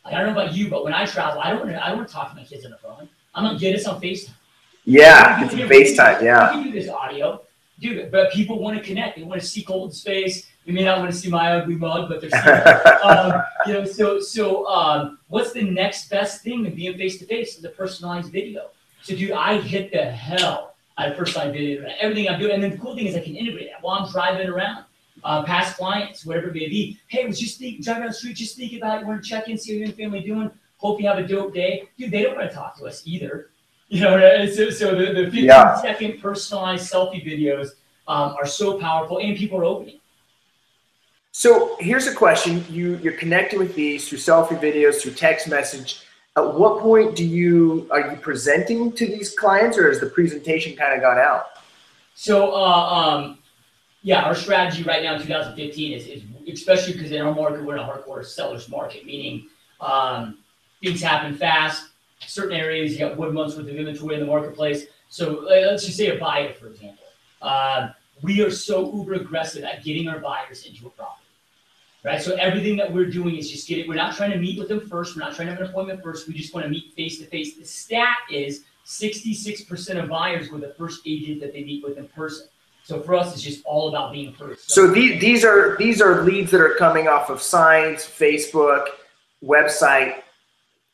[0.04, 1.90] like, I don't know about you, but when I travel, I don't want to I
[1.90, 3.08] don't want to talk to my kids on the phone.
[3.36, 4.32] I'm gonna get us on FaceTime.
[4.84, 6.24] Yeah, it's FaceTime.
[6.24, 6.50] Yeah.
[6.50, 7.44] I can do this audio,
[7.80, 8.10] dude.
[8.10, 9.18] But people want to connect.
[9.18, 10.48] They want to see Colton's face.
[10.66, 13.86] You may not want to see my ugly mug, but they're still, um, you know.
[13.86, 17.60] So so um, what's the next best thing to being face to face?
[17.60, 18.72] Is a personalized video.
[19.04, 21.88] So dude, I hit the hell out of personalized video.
[22.00, 24.12] Everything I'm doing, and then the cool thing is I can integrate that while I'm
[24.12, 24.86] driving around.
[25.28, 26.98] Uh, past clients, whatever it may be.
[27.10, 29.50] Hey, was just think, driving down the street, just thinking about you want to check
[29.50, 30.50] in, see how you and family doing.
[30.78, 32.12] Hope you have a dope day, dude.
[32.12, 33.50] They don't want to talk to us either.
[33.90, 35.82] You know, so, so the, the 15 Yeah.
[35.82, 37.70] second personalized selfie videos
[38.08, 40.00] um, are so powerful and people are opening.
[41.32, 46.02] So here's a question: You you're connecting with these through selfie videos, through text message.
[46.36, 50.76] At what point do you are you presenting to these clients, or has the presentation
[50.76, 51.46] kind of gone out?
[52.16, 53.38] So, uh, um,
[54.08, 57.76] yeah, our strategy right now in 2015 is, is especially because in our market, we're
[57.76, 59.50] in a hardcore seller's market, meaning
[59.82, 60.38] um,
[60.82, 61.90] things happen fast.
[62.22, 64.86] Certain areas, you got wood months worth of inventory in the marketplace.
[65.10, 67.04] So uh, let's just say a buyer, for example.
[67.42, 71.26] Um, we are so uber aggressive at getting our buyers into a property.
[72.06, 72.22] Right.
[72.22, 74.88] So everything that we're doing is just getting, we're not trying to meet with them
[74.88, 75.18] first.
[75.18, 76.30] We're not trying to have an appointment first.
[76.30, 77.58] We just want to meet face to face.
[77.58, 82.08] The stat is 66% of buyers were the first agent that they meet with in
[82.08, 82.48] person.
[82.88, 84.72] So for us, it's just all about being first.
[84.72, 88.86] So these these are these are leads that are coming off of signs, Facebook,
[89.44, 90.22] website,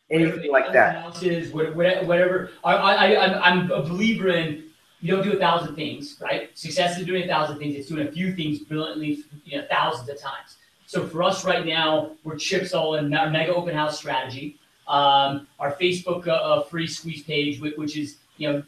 [0.09, 1.03] anything like that.
[1.03, 2.49] Houses, whatever.
[2.63, 4.63] I, I, I'm, I'm a believer in
[5.01, 6.49] you don't do a thousand things, right?
[6.57, 7.75] Success is doing a thousand things.
[7.75, 10.57] It's doing a few things brilliantly, you know, thousands of times.
[10.87, 14.57] So for us right now, we're chips all in our mega open house strategy.
[14.87, 18.63] Um, our Facebook uh, uh, free squeeze page, which, which is you know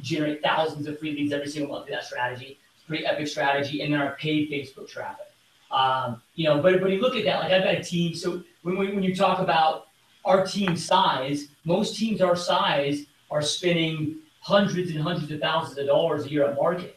[0.00, 2.56] generate thousands of free leads every single month through that strategy.
[2.88, 5.26] Pretty epic strategy, and then our paid Facebook traffic.
[5.70, 8.14] Um, you know, but but you look at that, like I've got a team.
[8.14, 9.88] So when when, when you talk about
[10.24, 15.86] our team size, most teams our size are spending hundreds and hundreds of thousands of
[15.86, 16.92] dollars a year on marketing,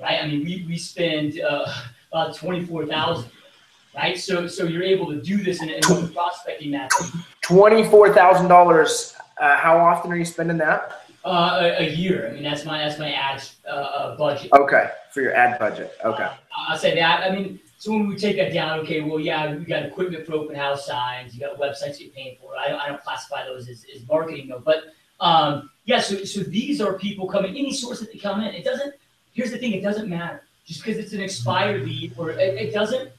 [0.00, 0.22] right?
[0.22, 1.66] I mean, we we spend uh,
[2.12, 3.28] about twenty four thousand,
[3.96, 4.16] right?
[4.16, 7.20] So so you're able to do this in, in prospecting method.
[7.40, 9.16] Twenty-four thousand dollars.
[9.40, 11.01] Uh, how often are you spending that?
[11.24, 12.28] Uh, a, a year.
[12.28, 14.52] I mean, that's my that's my ads uh, uh, budget.
[14.52, 15.96] Okay, for your ad budget.
[16.04, 16.24] Okay.
[16.24, 16.34] Uh,
[16.68, 17.22] I'll say that.
[17.22, 20.32] I mean, so when we take that down, okay, well, yeah, we got equipment for
[20.32, 22.56] open house signs, you got websites you're paying for.
[22.56, 24.82] I don't, I don't classify those as, as marketing though, but
[25.20, 26.00] um, yeah.
[26.00, 28.52] So so these are people coming, any source that they come in.
[28.52, 28.92] It doesn't.
[29.32, 32.74] Here's the thing: it doesn't matter just because it's an expired lead or it, it
[32.74, 33.10] doesn't.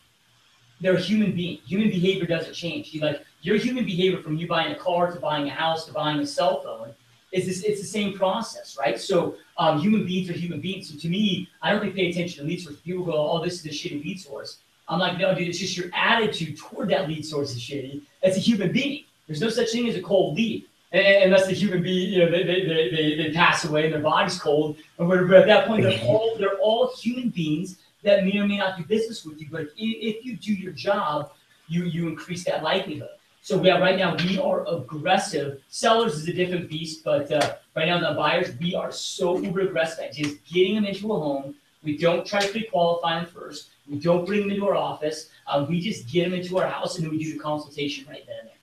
[0.82, 1.60] They're a human being.
[1.66, 2.94] Human behavior doesn't change.
[2.94, 5.94] You like your human behavior from you buying a car to buying a house to
[5.94, 6.94] buying a cell phone
[7.34, 9.00] is this, it's the same process, right?
[9.00, 10.89] So um, human beings are human beings.
[10.89, 12.78] So to me, I don't really pay attention to lead source.
[12.78, 14.60] People go, oh, this is a shitty lead source.
[14.88, 18.02] I'm like, no, dude, it's just your attitude toward that lead source is shitty.
[18.22, 19.06] That's a human being.
[19.28, 20.65] There's no such thing as a cold lead.
[20.91, 24.02] Unless the human being, you know, they, they, they, they, they pass away and their
[24.02, 25.28] body's cold or whatever.
[25.28, 28.78] But at that point, they're all they're all human beings that may or may not
[28.78, 29.48] do business with you.
[29.50, 31.32] But if, if you do your job,
[31.67, 33.10] you you increase that likelihood.
[33.43, 35.62] So yeah, right now we are aggressive.
[35.67, 39.60] Sellers is a different beast, but uh, right now the buyers we are so uber
[39.60, 41.53] aggressive at just getting them into a home.
[41.84, 43.71] We don't try to pre-qualify them first.
[43.86, 45.29] We don't bring them into our office.
[45.45, 48.25] Uh, we just get them into our house and then we do the consultation right
[48.25, 48.56] then and there.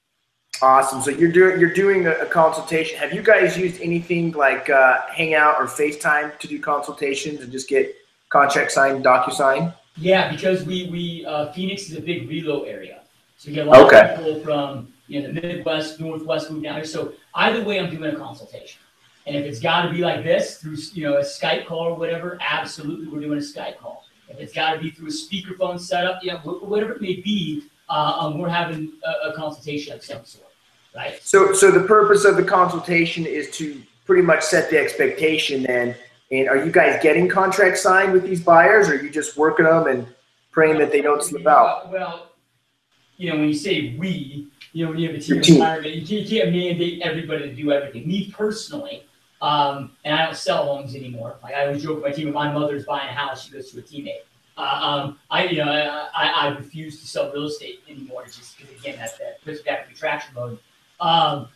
[0.62, 1.02] Awesome.
[1.02, 2.98] So you're doing you're doing a, a consultation.
[2.98, 7.68] Have you guys used anything like uh, Hangout or FaceTime to do consultations and just
[7.68, 7.94] get
[8.30, 9.74] contract sign, DocuSign?
[9.98, 12.99] Yeah, because we we uh, Phoenix is a big reload area,
[13.40, 14.12] so we get a lot Okay.
[14.12, 16.84] of people from you know the Midwest, Northwest move down here.
[16.84, 18.80] So either way, I'm doing a consultation,
[19.26, 21.94] and if it's got to be like this through you know a Skype call or
[21.94, 24.04] whatever, absolutely we're doing a Skype call.
[24.28, 27.62] If it's got to be through a speakerphone setup, yeah, wh- whatever it may be,
[27.88, 30.46] uh, um, we're having a, a consultation of some sort,
[30.94, 31.18] right?
[31.22, 35.96] So, so the purpose of the consultation is to pretty much set the expectation then.
[36.30, 39.64] And are you guys getting contracts signed with these buyers or are you just working
[39.64, 40.06] them and
[40.52, 41.90] praying that they don't slip out?
[41.90, 42.29] Well,
[43.20, 45.56] you know, when you say we, you know, when you have a team team.
[45.56, 48.08] environment, you can't, you can't mandate everybody to do everything.
[48.08, 49.04] Me personally,
[49.42, 51.36] um, and I don't sell homes anymore.
[51.42, 53.70] Like I always joke with my team, if my mother's buying a house, she goes
[53.72, 54.22] to a teammate.
[54.56, 58.56] Uh, um, I, you know, I, I, I refuse to sell real estate anymore, just
[58.56, 60.58] because again, that, that puts me back in retraction mode.
[60.98, 61.48] Um,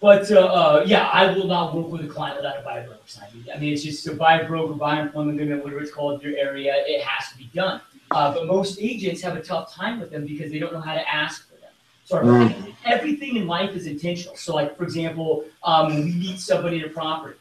[0.00, 3.00] but uh, uh, yeah, I will not work with a client without a buyer broker
[3.04, 3.28] sign.
[3.54, 6.38] I mean, it's just a buyer broker, buyer employment agreement, whatever it's called in your
[6.38, 7.80] area, it has to be done.
[8.10, 10.94] Uh, but most agents have a tough time with them because they don't know how
[10.94, 11.70] to ask for them.
[12.04, 12.74] So our- Mm.
[12.86, 14.34] everything in life is intentional.
[14.36, 17.38] So, like for example, um, when we meet somebody at a property,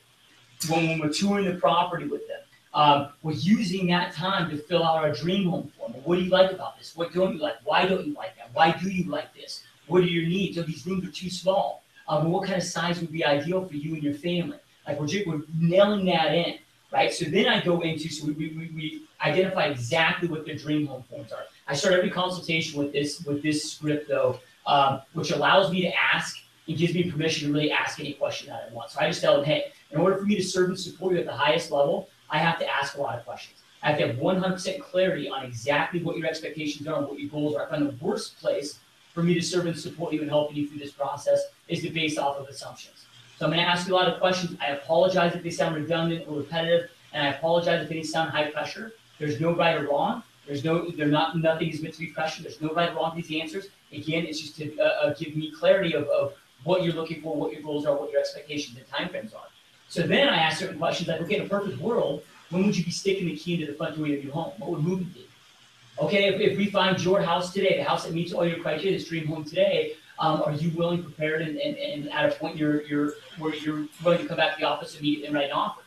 [0.69, 2.41] when, when we're touring the property with them,
[2.73, 5.93] um, we're using that time to fill out our dream home form.
[6.03, 6.95] What do you like about this?
[6.95, 7.55] What don't you like?
[7.63, 8.49] Why don't you like that?
[8.53, 9.63] Why do you like this?
[9.87, 10.57] What are your needs?
[10.57, 11.83] Oh, these rooms are too small.
[12.09, 14.57] Um, what kind of size would be ideal for you and your family?
[14.85, 16.59] Like we're, we're nailing that in,
[16.91, 17.11] right?
[17.13, 20.87] So then I go into so we, we, we, we identify exactly what their dream
[20.87, 21.43] home forms are.
[21.67, 25.91] I start every consultation with this with this script though, um, which allows me to
[25.95, 28.91] ask and gives me permission to really ask any question that I want.
[28.91, 31.19] So I just tell them, hey, in order for me to serve and support you
[31.19, 33.57] at the highest level, I have to ask a lot of questions.
[33.83, 37.29] I have to have 100% clarity on exactly what your expectations are and what your
[37.29, 37.65] goals are.
[37.65, 38.79] I find the worst place
[39.13, 41.89] for me to serve and support you and helping you through this process is to
[41.89, 43.05] base off of assumptions.
[43.37, 44.57] So I'm going to ask you a lot of questions.
[44.59, 48.49] I apologize if they sound redundant or repetitive, and I apologize if they sound high
[48.49, 48.93] pressure.
[49.19, 50.23] There's no right or wrong.
[50.45, 52.45] There's no, they're not, nothing is meant to be questioned.
[52.45, 53.67] There's no right or wrong with these answers.
[53.91, 57.35] Again, it's just to uh, uh, give me clarity of, of what you're looking for,
[57.35, 59.47] what your goals are, what your expectations and timeframes are.
[59.89, 62.83] So then I ask certain questions like, okay, in a perfect world, when would you
[62.83, 64.53] be sticking the key into the front door of your home?
[64.57, 65.27] What would moving be?
[65.99, 68.97] Okay, if, if we find your house today, the house that meets all your criteria,
[68.97, 72.57] this dream home today, um, are you willing, prepared, and, and, and at a point
[72.57, 75.51] you're, you're where you're willing to come back to the office meet and write an
[75.51, 75.81] offer?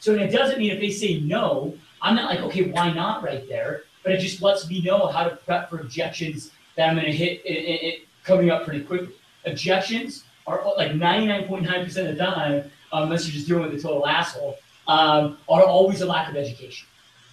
[0.00, 3.48] So it doesn't mean if they say no, I'm not like, okay, why not right
[3.48, 3.84] there?
[4.02, 7.12] But it just lets me know how to prep for objections that I'm going to
[7.12, 9.14] hit it, it, it coming up pretty quickly.
[9.46, 14.06] Objections are like 99.9% of the time, um, unless you're just dealing with a total
[14.06, 16.88] asshole, um, are always a lack of education,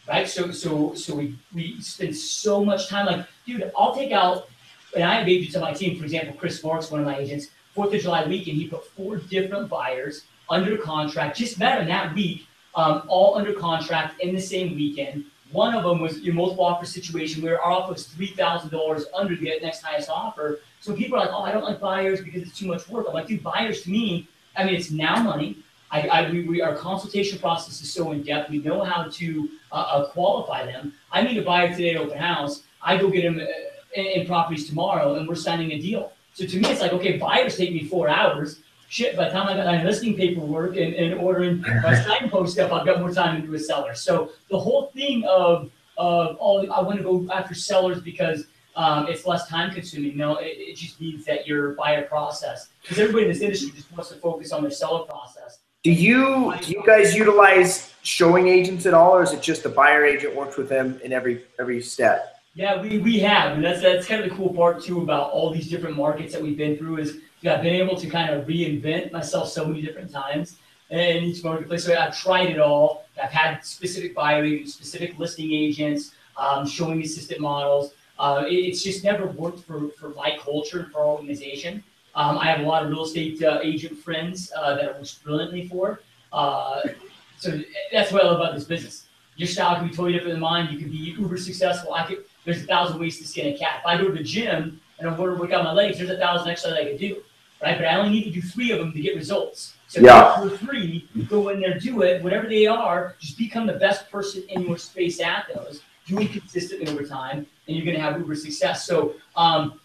[0.08, 0.28] right?
[0.28, 4.50] So, so, so we, we spend so much time like, dude, I'll take out,
[4.96, 7.48] and I have agents on my team, for example, Chris Marks, one of my agents,
[7.74, 12.14] Fourth of July weekend, he put four different buyers under contract, just met him that
[12.14, 12.48] week,
[12.80, 15.26] um, all under contract in the same weekend.
[15.52, 19.06] One of them was your multiple offer situation where our offer was three thousand dollars
[19.22, 20.48] under the next highest offer.
[20.80, 23.14] So people are like, "Oh, I don't like buyers because it's too much work." I'm
[23.14, 25.58] like, "Dude, buyers to me, I mean, it's now money.
[25.92, 28.50] I, I we, we, our consultation process is so in depth.
[28.50, 30.94] We know how to uh, uh, qualify them.
[31.12, 32.64] I meet a buyer today at open house.
[32.82, 36.12] I go get him uh, in, in properties tomorrow, and we're signing a deal.
[36.34, 38.60] So to me, it's like, okay, buyers take me four hours.
[38.90, 42.72] Shit, by the time I got my listing paperwork and, and ordering my signpost stuff,
[42.72, 43.94] I've got more time to do a seller.
[43.94, 49.08] So the whole thing of of oh, I want to go after sellers because um,
[49.08, 50.18] it's less time consuming.
[50.18, 53.92] No, it, it just means that your buyer process, because everybody in this industry just
[53.92, 55.60] wants to focus on their seller process.
[55.84, 59.70] Do you do you guys utilize showing agents at all, or is it just the
[59.70, 62.38] buyer agent works with them in every every step?
[62.56, 65.52] Yeah, we, we have, and that's that's kind of the cool part too about all
[65.52, 69.12] these different markets that we've been through is I've been able to kind of reinvent
[69.12, 70.58] myself so many different times
[70.90, 71.86] in each marketplace.
[71.86, 73.06] So I've tried it all.
[73.22, 77.94] I've had specific buyer agents, specific listing agents, um, showing assistant models.
[78.18, 81.84] Uh, it, it's just never worked for, for my culture and for our organization.
[82.16, 85.14] Um, I have a lot of real estate uh, agent friends uh, that it works
[85.14, 86.02] brilliantly for.
[86.34, 86.82] Uh,
[87.38, 87.62] so
[87.94, 89.06] that's what I love about this business.
[89.38, 90.68] Your style can be totally different than mine.
[90.70, 91.94] You can be uber successful.
[91.94, 92.26] I could.
[92.44, 93.78] There's a thousand ways to skin a cat.
[93.80, 96.10] If I go to the gym and I want to work out my legs, there's
[96.10, 97.24] a thousand that I could do,
[97.62, 97.78] right?
[97.78, 99.74] But I only need to do three of them to get results.
[99.88, 100.40] So Yeah.
[100.40, 103.16] for three, go in there, do it, whatever they are.
[103.20, 105.82] Just become the best person in your space at those.
[106.06, 108.86] Do it consistently over time, and you're going to have uber success.
[108.86, 109.80] So, um,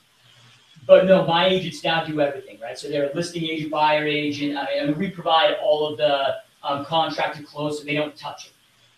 [0.86, 2.78] but no, my agents now do everything, right?
[2.78, 4.56] So they're a listing agent, buyer agent.
[4.56, 7.94] I mean, I mean we provide all of the um, contract to close, so they
[7.94, 8.52] don't touch it.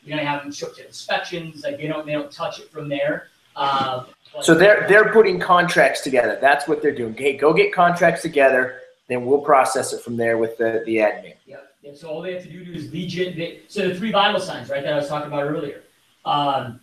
[0.05, 2.71] We don't have them show up to inspections, like they don't they don't touch it
[2.71, 3.29] from there.
[3.57, 4.07] Um,
[4.43, 6.39] So they're they're putting contracts together.
[6.41, 7.15] That's what they're doing.
[7.17, 11.35] Hey, go get contracts together, then we'll process it from there with the, the admin.
[11.47, 14.13] Yeah, yeah, so all they have to do is lead gen, they, so the three
[14.13, 15.83] vital signs, right, that I was talking about earlier.
[16.27, 16.81] um,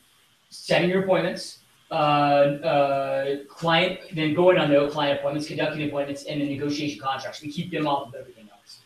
[0.50, 1.60] setting your appointments,
[1.92, 7.42] uh, uh, client, then going on the client appointments, conducting appointments, and the negotiation contracts.
[7.42, 8.80] We keep them off of everything else.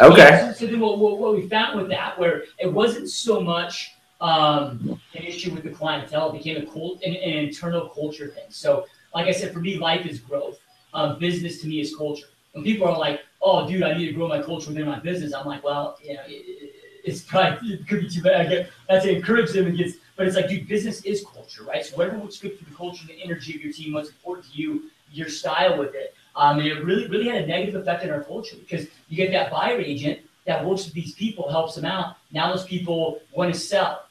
[0.00, 0.22] Okay.
[0.22, 3.40] Yeah, so, so then what, what, what we found with that, where it wasn't so
[3.40, 8.28] much um, an issue with the clientele, it became a cult, an, an internal culture
[8.28, 8.44] thing.
[8.48, 10.58] So, like I said, for me, life is growth.
[10.94, 12.26] Um, business to me is culture.
[12.52, 15.34] When people are like, "Oh, dude, I need to grow my culture within my business,"
[15.34, 18.46] I'm like, "Well, you know, it, it's probably it could be too bad.
[18.46, 21.64] I get that's to encourage them and gets, but it's like, dude, business is culture,
[21.64, 21.84] right?
[21.84, 24.58] So whatever what's good for the culture, the energy of your team, what's important to
[24.60, 26.14] you, your style with it.
[26.36, 29.32] Um, and it really, really had a negative effect on our culture because you get
[29.32, 32.16] that buyer agent that works with these people, helps them out.
[32.30, 34.07] Now those people want to sell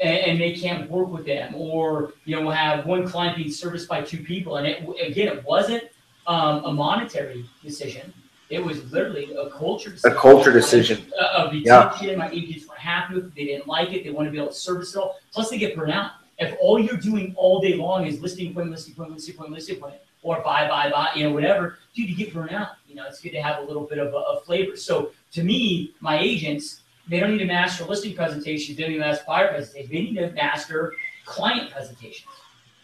[0.00, 3.50] and, and they can't work with them, or you know, we'll have one client being
[3.50, 5.84] serviced by two people, and it again, it wasn't
[6.26, 8.12] um, a monetary decision.
[8.48, 10.16] It was literally a culture decision.
[10.16, 11.06] A culture decision.
[11.20, 11.92] Uh, of Yeah.
[12.16, 14.48] my agents weren't happy with it, they didn't like it, they want to be able
[14.48, 15.20] to service it all.
[15.32, 16.12] Plus, they get burnt out.
[16.38, 19.76] If all you're doing all day long is listing appointment, listing appointment, listing appointment, listing
[19.76, 22.70] appointment, or buy, buy, buy, you know, whatever, dude, you get burnt out.
[22.88, 24.76] You know, it's good to have a little bit of a, a flavor.
[24.76, 28.98] So to me, my agents, they don't need to master listing presentations, they don't need
[28.98, 30.94] to master buyer presentations, they need to master
[31.26, 32.28] client presentations.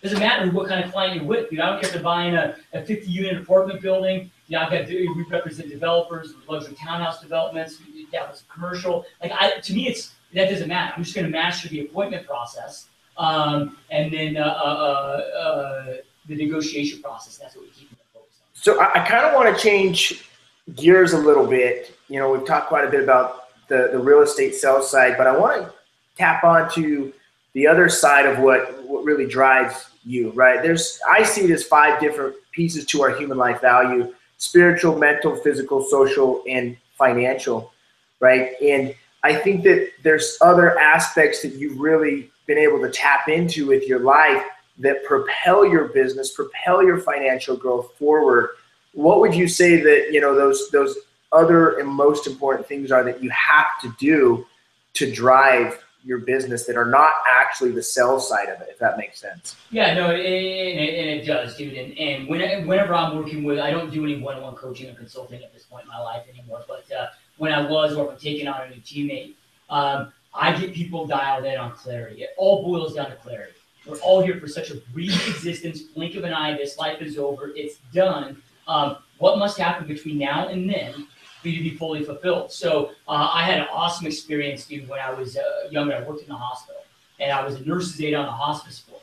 [0.02, 1.46] Doesn't matter what kind of client you're with.
[1.52, 4.30] I don't care if they're buying a, a 50 unit apartment building.
[4.46, 7.80] You know, I've got we represent developers, luxury townhouse developments,
[8.12, 9.04] that was commercial.
[9.22, 10.92] Like I, to me, it's that doesn't matter.
[10.96, 12.86] I'm just going to master the appointment process,
[13.16, 15.96] um, and then uh, uh, uh, uh,
[16.28, 17.38] the negotiation process.
[17.38, 18.48] That's what we keep focused on.
[18.54, 20.28] So I, I kind of want to change
[20.74, 21.96] gears a little bit.
[22.08, 25.26] You know, we've talked quite a bit about the, the real estate sales side, but
[25.26, 25.72] I want to
[26.16, 27.12] tap onto
[27.52, 30.62] the other side of what, what really drives you, right?
[30.62, 35.37] There's I see it as five different pieces to our human life value: spiritual, mental,
[35.37, 37.72] physical, social, and financial,
[38.20, 38.52] right?
[38.62, 43.66] And I think that there's other aspects that you've really been able to tap into
[43.66, 44.42] with your life
[44.79, 48.50] that propel your business, propel your financial growth forward.
[48.92, 50.96] What would you say that you know those those
[51.37, 54.46] other and most important things are that you have to do
[54.94, 58.96] to drive your business that are not actually the sales side of it, if that
[58.96, 59.57] makes sense?
[59.70, 61.75] Yeah, no, and it, and it does, dude.
[61.75, 65.42] And, and when, whenever I'm working with, I don't do any one-on-one coaching or consulting
[65.42, 66.62] at this point in my life anymore.
[66.68, 69.35] But uh, when I was, or if I'm taking on a new teammate,
[69.68, 72.22] um, I get people dialed in on clarity.
[72.22, 73.55] It all boils down to clarity.
[73.87, 76.57] We're all here for such a brief existence, blink of an eye.
[76.57, 77.53] This life is over.
[77.57, 78.40] It's done.
[78.68, 81.09] Um, what must happen between now and then
[81.46, 82.50] for you to be fully fulfilled?
[82.50, 85.94] So uh, I had an awesome experience, dude, when I was uh, younger.
[85.94, 86.82] I worked in the hospital,
[87.20, 88.98] and I was a nurse's aide on the hospice floor.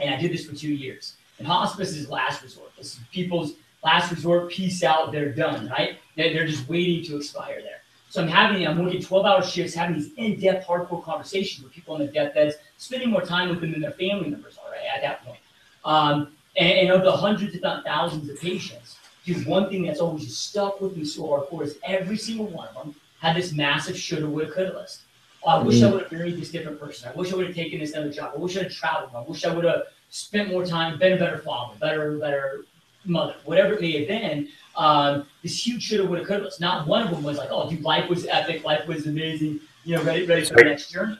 [0.00, 1.16] And I did this for two years.
[1.38, 2.70] And hospice is last resort.
[2.78, 3.52] This is people's
[3.84, 4.50] last resort.
[4.50, 5.12] Peace out.
[5.12, 5.98] They're done, right?
[6.16, 7.82] They're, just waiting to expire there.
[8.08, 11.74] So I'm having, I'm working 12 hour shifts, having these in depth, hardcore conversations with
[11.74, 14.80] people on their deathbeds, spending more time with them than their family members are right,
[14.96, 15.38] at that point.
[15.84, 18.96] Um, and, and of the hundreds, if not thousands of patients,
[19.34, 22.74] dude, one thing that's always stuck with me so hardcore is every single one of
[22.74, 25.02] them had this massive shoulda, woulda, coulda list.
[25.42, 27.10] Oh, I wish I would have married this different person.
[27.12, 28.32] I wish I would have taken this other job.
[28.34, 29.10] I wish I had traveled.
[29.14, 32.64] I wish I would have spent more time, been a better father, better, better
[33.04, 34.48] mother, whatever it may have been.
[34.76, 36.60] Um, this huge shoulda, woulda, coulda list.
[36.60, 39.96] Not one of them was like, oh, dude, life was epic, life was amazing, you
[39.96, 41.18] know, ready, ready for the next journey.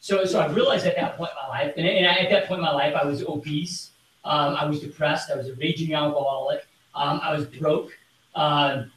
[0.00, 2.58] So, so I realized at that point in my life, and, and at that point
[2.58, 3.90] in my life, I was obese,
[4.24, 7.96] um, I was depressed, I was a raging alcoholic, um, I was broke.
[8.34, 8.90] Um,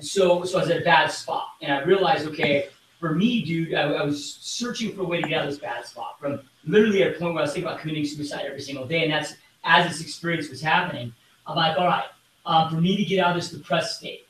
[0.00, 2.68] so, so I was at a bad spot, and I realized, okay,
[3.00, 5.60] for me, dude, I, I was searching for a way to get out of this
[5.60, 6.18] bad spot.
[6.20, 9.04] From literally at a point where I was thinking about committing suicide every single day,
[9.04, 11.12] and that's as this experience was happening.
[11.46, 12.06] I'm like, all right,
[12.44, 14.26] um, for me to get out of this depressed state,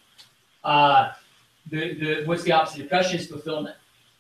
[0.64, 1.12] uh,
[1.68, 3.76] the, the what's the opposite of depression is fulfillment.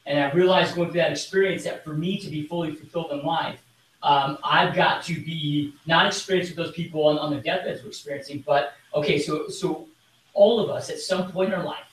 [0.06, 3.26] And I realized going through that experience that for me to be fully fulfilled in
[3.26, 3.60] life,
[4.02, 7.88] um, I've got to be not experienced with those people on, on the deathbeds we're
[7.88, 9.86] experiencing, but okay, so so
[10.34, 11.86] all of us at some point in our life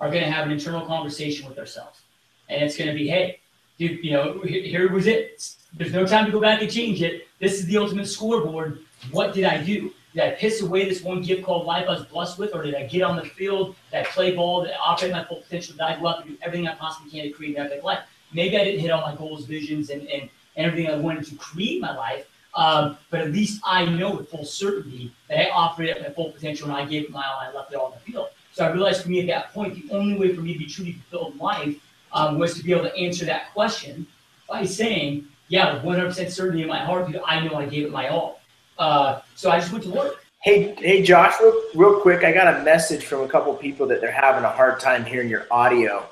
[0.00, 2.00] are going to have an internal conversation with ourselves,
[2.48, 3.40] and it's going to be, hey,
[3.78, 5.54] dude, you know, here was it.
[5.76, 7.26] There's no time to go back and change it.
[7.40, 8.80] This is the ultimate scoreboard.
[9.10, 9.92] What did I do?
[10.14, 12.76] Did I piss away this one gift called life I was blessed with, or did
[12.76, 15.98] I get on the field, I play ball, I operate my full potential, did I
[16.00, 18.00] go out and do everything I possibly can to create an epic life?
[18.32, 21.36] Maybe I didn't hit all my goals, visions, and, and, and everything I wanted to
[21.36, 25.50] create in my life, um, but at least I know with full certainty that I
[25.50, 27.76] operated at my full potential and I gave it my all, and I left it
[27.76, 28.28] all on the field.
[28.52, 30.66] So I realized for me at that point, the only way for me to be
[30.66, 31.76] truly fulfilled in life
[32.12, 34.06] um, was to be able to answer that question
[34.48, 38.08] by saying, yeah, with 100% certainty in my heart, I know I gave it my
[38.08, 38.40] all.
[38.78, 40.24] Uh, so I just went to work.
[40.42, 44.00] Hey, hey, Josh, real, real quick, I got a message from a couple people that
[44.00, 46.06] they're having a hard time hearing your audio.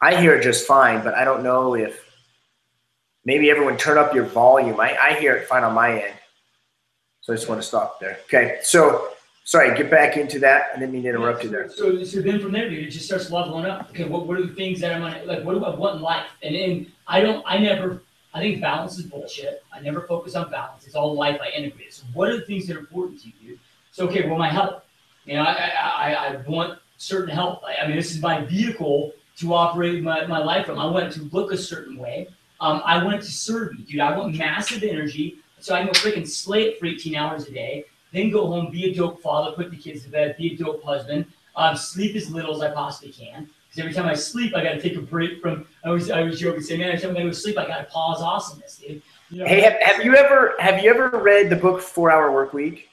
[0.00, 2.11] I hear it just fine, but I don't know if
[3.24, 4.80] maybe everyone turn up your volume.
[4.80, 6.14] I, I hear it fine on my end.
[7.20, 8.18] So I just want to stop there.
[8.24, 8.58] Okay.
[8.62, 9.10] So
[9.44, 10.70] sorry, get back into that.
[10.74, 11.68] I didn't mean to interrupt you there.
[11.70, 13.90] So, so then from there, dude, it just starts leveling up.
[13.90, 15.44] Okay, what, what are the things that I'm gonna like?
[15.44, 16.26] What do I want in life?
[16.42, 18.02] And then I don't, I never,
[18.34, 19.62] I think balance is bullshit.
[19.72, 20.86] I never focus on balance.
[20.86, 21.92] It's all life I integrate.
[21.94, 23.58] So what are the things that are important to you?
[23.92, 24.82] So okay, well, my health.
[25.24, 27.62] You know, I, I, I want certain health.
[27.64, 30.78] I, I mean, this is my vehicle to operate my, my life from.
[30.78, 32.28] I want to look a certain way.
[32.62, 34.00] Um, I want it to serve you, dude.
[34.00, 37.52] I want massive energy so I can go freaking slay it for 18 hours a
[37.52, 40.56] day, then go home, be a dope father, put the kids to bed, be a
[40.56, 43.48] dope husband, um, sleep as little as I possibly can.
[43.68, 45.66] Because every time I sleep, I got to take a break from.
[45.84, 47.66] I always, I always joke and say, man, every time I go to sleep, I
[47.66, 49.02] got to pause awesomeness, dude.
[49.30, 52.30] You know, hey, have, have you ever have you ever read the book Four Hour
[52.30, 52.90] Work Week?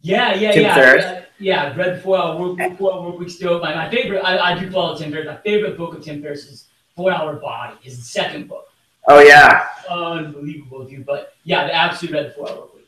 [0.00, 0.74] Yeah, yeah, Tim yeah.
[0.74, 1.04] Ferriss.
[1.04, 3.60] Yeah, yeah, I've read Four Hour Work, Four Hour Work Week's dope.
[3.60, 5.26] My, my favorite, I, I do follow Tim Ferriss.
[5.26, 7.76] My favorite book of Tim Ferriss is Four Hour Body.
[7.84, 8.69] Is the second book.
[9.08, 9.66] Oh yeah.
[9.88, 11.06] Unbelievable, dude.
[11.06, 12.86] But yeah, the absolute read the Four Hour Work Week.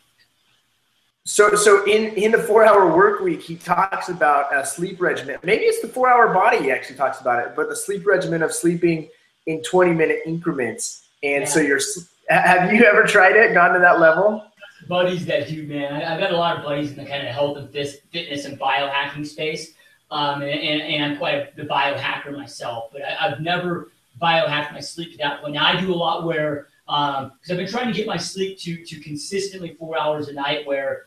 [1.24, 5.38] So, so in in the Four Hour Work Week, he talks about a sleep regimen.
[5.42, 6.58] Maybe it's the Four Hour Body.
[6.58, 9.08] He actually talks about it, but the sleep regimen of sleeping
[9.46, 11.08] in twenty minute increments.
[11.22, 11.48] And yeah.
[11.48, 11.80] so you're.
[12.28, 13.52] Have you ever tried it?
[13.52, 14.44] Gone to that level?
[14.88, 15.92] buddies that do, man.
[15.92, 18.58] I, have got a lot of buddies in the kind of health and fitness and
[18.58, 19.74] biohacking space.
[20.10, 23.91] Um, and, and, and, I'm quite a, the biohacker myself, but I, have never
[24.22, 25.54] biohacked my sleep to that point.
[25.54, 28.58] Now I do a lot where, because um, I've been trying to get my sleep
[28.60, 31.06] to, to consistently four hours a night where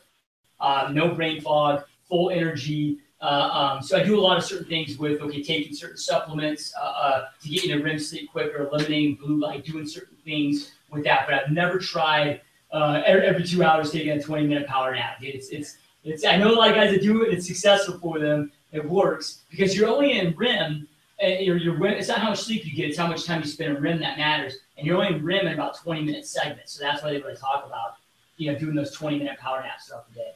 [0.60, 3.00] um, no brain fog, full energy.
[3.22, 6.74] Uh, um, so I do a lot of certain things with, okay, taking certain supplements
[6.80, 11.04] uh, uh, to get into REM sleep quicker, eliminating blue light, doing certain things with
[11.06, 12.42] that, but I've never tried
[12.72, 15.18] uh, every, every, two hours taking a 20 minute power nap.
[15.22, 18.20] It's, it's, it's, I know a lot of guys that do it, it's successful for
[18.20, 20.88] them, it works because you're only in REM.
[21.20, 23.48] And you're, you're, it's not how much sleep you get, it's how much time you
[23.48, 24.58] spend in REM that matters.
[24.78, 26.74] And you're only REM in about 20 minute segments.
[26.74, 27.96] So that's why they really talk about,
[28.38, 30.32] you know, doing those 20 minute power naps throughout the day.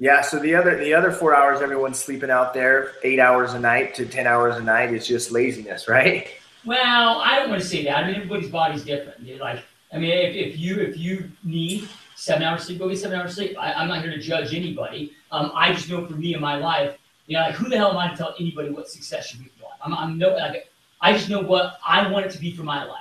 [0.00, 3.60] Yeah, so the other the other four hours everyone's sleeping out there, eight hours a
[3.60, 6.26] night to ten hours a night is just laziness, right?
[6.64, 7.98] Well, I don't want to say that.
[7.98, 9.24] I mean, everybody's body's different.
[9.24, 9.40] Dude.
[9.40, 13.20] Like I mean, if, if you if you need seven hours sleep, go get seven
[13.20, 13.56] hours sleep.
[13.58, 15.12] I, am not here to judge anybody.
[15.30, 17.90] Um, I just know for me in my life, you know, like who the hell
[17.90, 19.50] am I to tell anybody what success should be?
[19.84, 20.70] I'm, I'm no, like,
[21.00, 23.00] I just know what I want it to be for my life.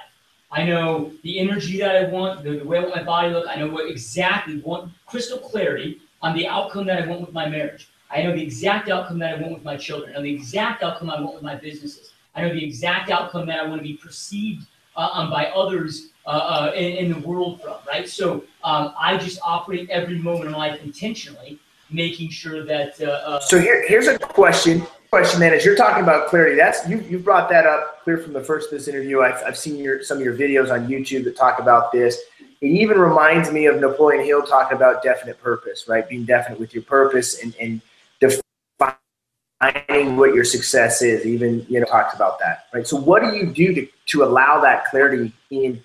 [0.51, 3.39] I know the energy that I want, the, the way I want my body to
[3.39, 3.47] look.
[3.49, 7.49] I know what exactly want crystal clarity on the outcome that I want with my
[7.49, 7.89] marriage.
[8.11, 10.11] I know the exact outcome that I want with my children.
[10.11, 12.11] I know the exact outcome I want with my businesses.
[12.35, 16.09] I know the exact outcome that I want to be perceived uh, um, by others
[16.25, 18.07] uh, uh, in, in, the world from, right?
[18.07, 21.59] So um, I just operate every moment of life intentionally,
[21.89, 23.01] making sure that.
[23.01, 24.85] Uh, uh, so here, here's a question.
[25.13, 28.33] Question then, as you're talking about clarity, that's you you brought that up clear from
[28.33, 29.21] the first of this interview.
[29.21, 32.19] I've, I've seen your some of your videos on YouTube that talk about this.
[32.39, 36.09] It even reminds me of Napoleon Hill talking about definite purpose, right?
[36.09, 37.79] Being definite with your purpose and, and
[38.19, 41.27] defining what your success is.
[41.27, 42.87] Even you know talks about that, right?
[42.87, 45.79] So what do you do to to allow that clarity in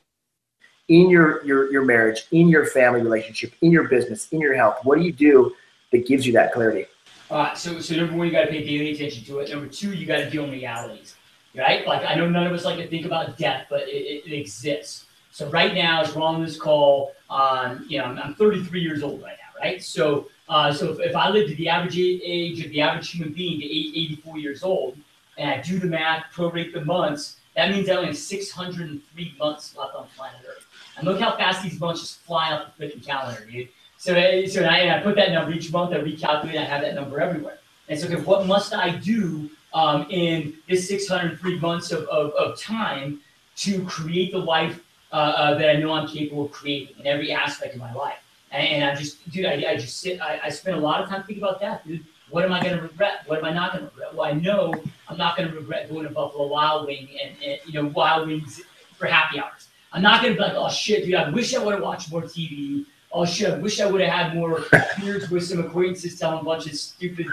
[0.89, 4.79] in your, your, your marriage, in your family relationship, in your business, in your health?
[4.85, 5.55] What do you do
[5.93, 6.87] that gives you that clarity?
[7.31, 9.51] Uh, so, so number one, you got to pay daily attention to it.
[9.51, 11.14] Number two, you got to deal in realities,
[11.55, 11.87] right?
[11.87, 15.07] Like I know none of us like to think about death, but it, it, exists.
[15.31, 19.03] So right now, as we're on this call, um, you know, I'm, I'm 33 years
[19.03, 19.83] old right now, right?
[19.83, 23.35] So, uh, so if, if I live to the average age of the average human
[23.35, 24.97] being to 84 years old,
[25.37, 29.76] and I do the math, prorate the months, that means I only have 603 months
[29.76, 30.66] left on planet Earth.
[30.97, 33.68] And look how fast these months just fly off the freaking calendar, dude.
[33.99, 34.14] So,
[34.46, 37.59] so I, I, put that number each month, I recalculate, I have that number everywhere.
[37.88, 42.59] And so, okay, what must I do um, in this 603 months of, of, of
[42.59, 43.20] time
[43.57, 44.80] to create the life
[45.12, 48.18] uh, uh, that I know I'm capable of creating in every aspect of my life?
[48.53, 51.09] And, and I just, dude, I, I just sit, I, I spend a lot of
[51.09, 52.05] time thinking about that, dude.
[52.30, 53.24] What am I going to regret?
[53.26, 54.14] What am I not going to regret?
[54.14, 54.72] Well, I know
[55.09, 58.28] I'm not going to regret going to Buffalo Wild Wing and, and you know Wild
[58.28, 58.61] Wings
[58.96, 59.68] for happy hours.
[59.92, 62.22] I'm not gonna be like, oh shit, dude, I wish I would have watched more
[62.22, 62.84] TV.
[63.11, 64.64] Oh shit, I wish I would have had more
[65.00, 67.26] beers with some acquaintances telling a bunch of stupid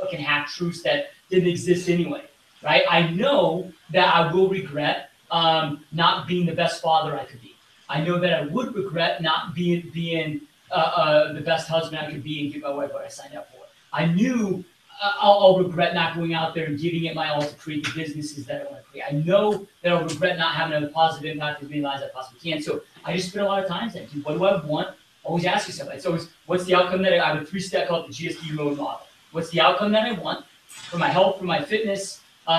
[0.00, 2.24] fucking half truths that didn't exist anyway.
[2.62, 2.82] Right?
[2.88, 7.56] I know that I will regret um, not being the best father I could be.
[7.88, 12.10] I know that I would regret not being being uh, uh, the best husband I
[12.10, 13.58] could be and give my wife what I signed up for.
[13.92, 14.64] I knew
[15.02, 17.92] I'll, I'll, regret not going out there and giving it my all to create the
[17.92, 19.04] businesses that I want to create.
[19.08, 22.12] I know that I'll regret not having a positive impact as many lives as I
[22.12, 22.62] possibly can.
[22.62, 24.96] So I just spend a lot of time saying, what do I want?
[25.24, 25.90] Always ask yourself.
[25.92, 28.76] It's always, what's the outcome that I, I have a three-step called the GSD mode
[28.76, 29.06] model.
[29.30, 32.20] What's the outcome that I want for my health, for my fitness?
[32.46, 32.50] Uh,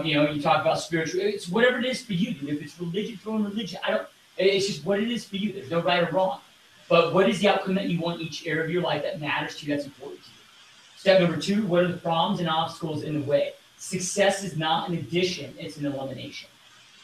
[0.00, 1.20] um, you know, you talk about spiritual.
[1.20, 2.34] It's whatever it is for you.
[2.48, 3.78] If it's religion, throw in religion.
[3.86, 4.08] I don't.
[4.36, 5.52] It's just what it is for you.
[5.52, 6.40] There's no right or wrong.
[6.88, 9.56] But what is the outcome that you want each area of your life that matters
[9.56, 10.36] to you, that's important to you?
[10.96, 13.52] Step number two, what are the problems and obstacles in the way?
[13.78, 16.48] Success is not an addition, it's an elimination,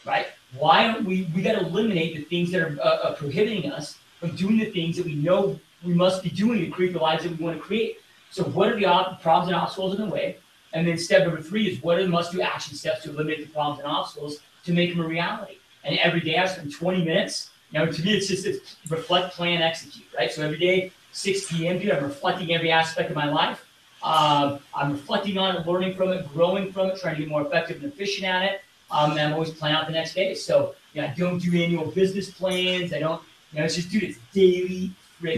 [0.07, 0.26] right?
[0.57, 3.99] Why don't we, we got to eliminate the things that are uh, uh, prohibiting us
[4.21, 7.23] from doing the things that we know we must be doing to create the lives
[7.23, 7.99] that we want to create.
[8.31, 10.39] So what are the problems and obstacles in the way?
[10.73, 13.53] And then step number three is what are the must-do action steps to eliminate the
[13.53, 15.59] problems and obstacles to make them a reality?
[15.85, 17.51] And every day I spend 20 minutes.
[17.73, 20.33] Know, to me, it's just it's reflect, plan, execute, right?
[20.33, 21.79] So every day, 6 p.m.
[21.79, 23.64] Dude, I'm reflecting every aspect of my life.
[24.03, 27.43] Um, I'm reflecting on it, learning from it, growing from it, trying to get more
[27.43, 28.61] effective and efficient at it.
[28.91, 30.35] Um, and I'm always planning out the next day.
[30.35, 32.93] So I don't do annual business plans.
[32.95, 33.21] I don't,
[33.53, 34.92] it's just, dude, it's daily,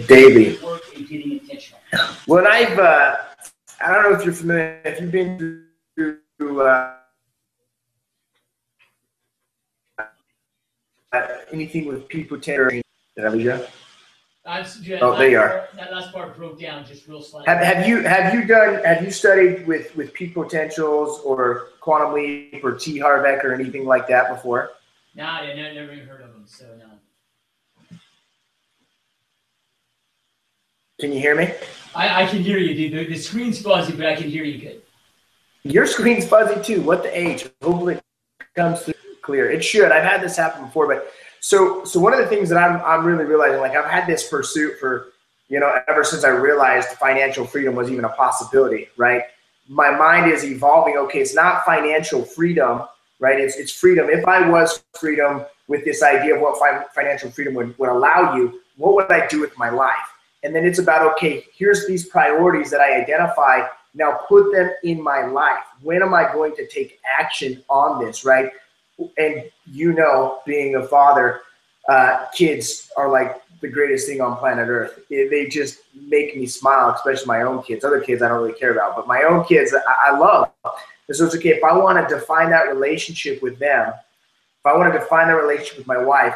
[0.06, 1.80] daily work and getting intentional.
[2.26, 3.16] When I've, uh,
[3.80, 6.94] I don't know if you're familiar, if you've been through uh,
[11.52, 12.82] anything with people tendering,
[13.16, 13.60] did I lose you?
[14.82, 15.48] yeah, oh, there you are.
[15.48, 17.46] Part, that last part broke down just real slightly.
[17.52, 22.14] Have, have you have you done have you studied with with peak potentials or quantum
[22.14, 24.70] leap or T Harv or anything like that before?
[25.14, 26.44] No, I never even heard of them.
[26.46, 26.99] So no.
[31.00, 31.52] Can you hear me?
[31.94, 32.92] I, I can hear you, dude.
[32.92, 34.82] The, the screen's fuzzy, but I can hear you good.
[35.62, 36.82] Your screen's fuzzy too.
[36.82, 37.48] What the age?
[37.62, 38.02] Hopefully it
[38.54, 39.50] comes through clear.
[39.50, 39.90] It should.
[39.92, 43.06] I've had this happen before, but so so one of the things that I'm I'm
[43.06, 45.08] really realizing, like I've had this pursuit for
[45.48, 49.22] you know ever since I realized financial freedom was even a possibility, right?
[49.68, 50.96] My mind is evolving.
[50.96, 52.82] Okay, it's not financial freedom,
[53.20, 53.38] right?
[53.40, 54.08] It's it's freedom.
[54.10, 58.34] If I was freedom with this idea of what fi- financial freedom would, would allow
[58.34, 60.09] you, what would I do with my life?
[60.42, 63.66] And then it's about okay, here's these priorities that I identify.
[63.94, 65.64] Now put them in my life.
[65.82, 68.50] When am I going to take action on this, right?
[69.18, 71.42] and you know, being a father,
[71.88, 74.98] uh, kids are like the greatest thing on planet Earth.
[75.08, 77.84] They just make me smile, especially my own kids.
[77.84, 80.50] Other kids I don't really care about, but my own kids I, I love.
[81.08, 83.88] And so it's okay if I want to define that relationship with them.
[83.88, 86.34] If I want to define that relationship with my wife,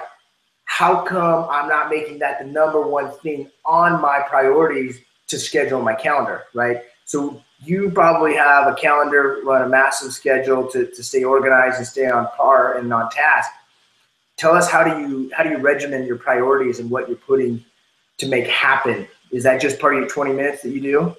[0.77, 5.81] how come I'm not making that the number one thing on my priorities to schedule
[5.81, 6.79] my calendar, right?
[7.05, 11.87] So you probably have a calendar, run a massive schedule to, to stay organized and
[11.87, 13.53] stay on par and on task.
[14.37, 17.65] Tell us how do you how do you regiment your priorities and what you're putting
[18.19, 19.07] to make happen?
[19.31, 21.17] Is that just part of your 20 minutes that you do?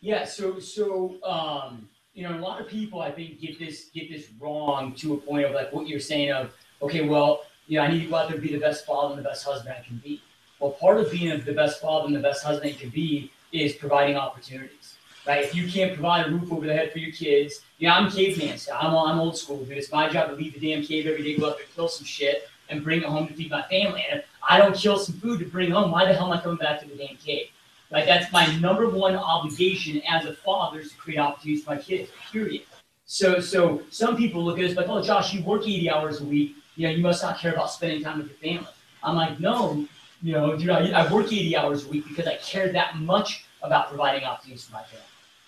[0.00, 4.10] Yeah, so so um, you know, a lot of people I think get this get
[4.10, 6.52] this wrong to a point of like what you're saying of
[6.82, 9.14] okay, well, you know, I need to go out there and be the best father
[9.14, 10.22] and the best husband I can be.
[10.58, 13.74] Well, part of being the best father and the best husband you can be is
[13.74, 14.96] providing opportunities
[15.26, 15.44] right?
[15.44, 18.10] If you can't provide a roof over the head for your kids, you know, I'm
[18.10, 19.76] caveman so I'm, I'm old school, dude.
[19.76, 22.06] It's my job to leave the damn cave every day, go out there, kill some
[22.06, 24.04] shit, and bring it home to feed my family.
[24.10, 26.40] And if I don't kill some food to bring home, why the hell am I
[26.40, 27.48] coming back to the damn cave?
[27.90, 28.06] Right?
[28.06, 32.10] That's my number one obligation as a father is to create opportunities for my kids,
[32.32, 32.62] period.
[33.06, 36.24] So, so some people look at us like, oh, Josh, you work 80 hours a
[36.24, 36.56] week.
[36.76, 38.72] You know, you must not care about spending time with your family.
[39.02, 39.86] I'm like, no,
[40.22, 43.46] you know, dude, I, I work 80 hours a week because I care that much
[43.62, 45.04] about providing opportunities for my family.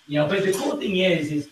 [0.07, 1.49] You know, but the cool thing is, is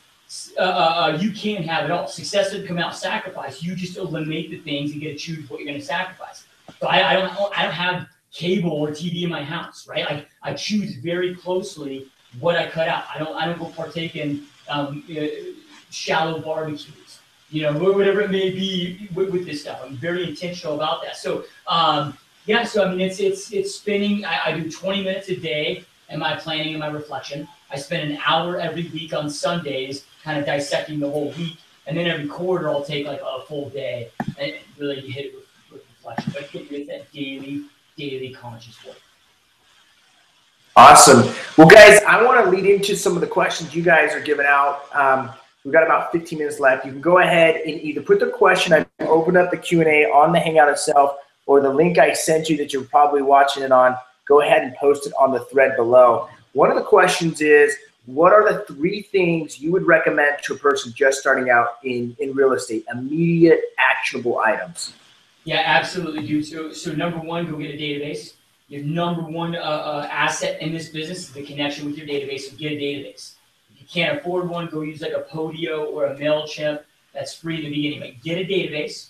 [0.57, 2.07] uh, uh, uh, you can't have it all.
[2.07, 3.63] Success doesn't come out sacrifice.
[3.63, 6.45] You just eliminate the things and get to choose what you're going to sacrifice.
[6.79, 10.05] So I, I, don't, I don't have cable or TV in my house, right?
[10.05, 12.07] I, I choose very closely
[12.39, 13.05] what I cut out.
[13.13, 15.25] I don't, I don't go partake in um, uh,
[15.91, 16.87] shallow barbecues,
[17.49, 19.81] you know, whatever it may be with, with, this stuff.
[19.83, 21.15] I'm very intentional about that.
[21.15, 24.25] So, um, yeah, so I mean, it's it's it's spinning.
[24.25, 27.47] I, I do 20 minutes a day in my planning and my reflection.
[27.71, 31.97] I spend an hour every week on Sundays, kind of dissecting the whole week, and
[31.97, 35.81] then every quarter I'll take like a full day and really hit it with, with
[35.97, 36.33] reflection.
[36.33, 37.63] But it is that daily,
[37.97, 38.97] daily conscious work.
[40.77, 41.33] Awesome.
[41.57, 44.45] Well, guys, I want to lead into some of the questions you guys are giving
[44.45, 44.83] out.
[44.95, 45.31] Um,
[45.67, 46.85] we've got about 15 minutes left.
[46.85, 50.31] You can go ahead and either put the question, I open up the Q&A on
[50.31, 53.97] the Hangout itself, or the link I sent you that you're probably watching it on,
[54.29, 56.29] go ahead and post it on the thread below.
[56.53, 60.57] One of the questions is, what are the three things you would recommend to a
[60.57, 62.85] person just starting out in, in real estate?
[62.89, 64.93] Immediate actionable items.
[65.43, 66.45] Yeah, absolutely, dude.
[66.45, 68.35] So, so number one, go get a database.
[68.69, 72.49] Your number one uh, uh, asset in this business is the connection with your database.
[72.49, 73.33] So get a database.
[73.87, 76.81] You can't afford one, go use like a Podio or a Mailchimp.
[77.13, 77.99] That's free in the beginning.
[77.99, 79.09] But get a database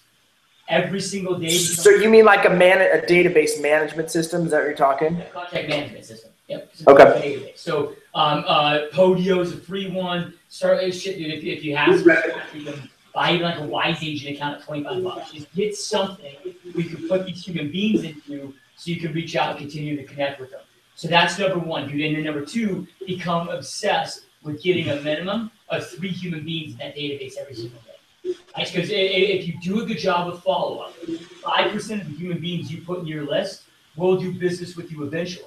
[0.70, 1.50] every single day.
[1.50, 4.46] So you mean like a man a database management system?
[4.46, 5.18] Is that what you're talking?
[5.18, 6.32] Yeah, contact management system.
[6.48, 6.72] Yep.
[6.88, 7.54] Okay.
[7.56, 10.34] So um, uh, Podio is a free one.
[10.48, 11.34] Start shit, dude.
[11.34, 15.32] If, if you have some, buy even like a Wise Agent account at 25 bucks.
[15.32, 16.36] Just get something
[16.76, 20.04] we can put these human beings into so you can reach out and continue to
[20.04, 20.62] connect with them.
[20.96, 22.02] So that's number one, dude.
[22.02, 26.78] And then number two, become obsessed with getting a minimum of three human beings in
[26.80, 28.36] that database every single day.
[28.58, 28.72] Right?
[28.74, 32.72] Because if you do a good job of follow up, 5% of the human beings
[32.72, 33.64] you put in your list
[33.96, 35.46] will do business with you eventually.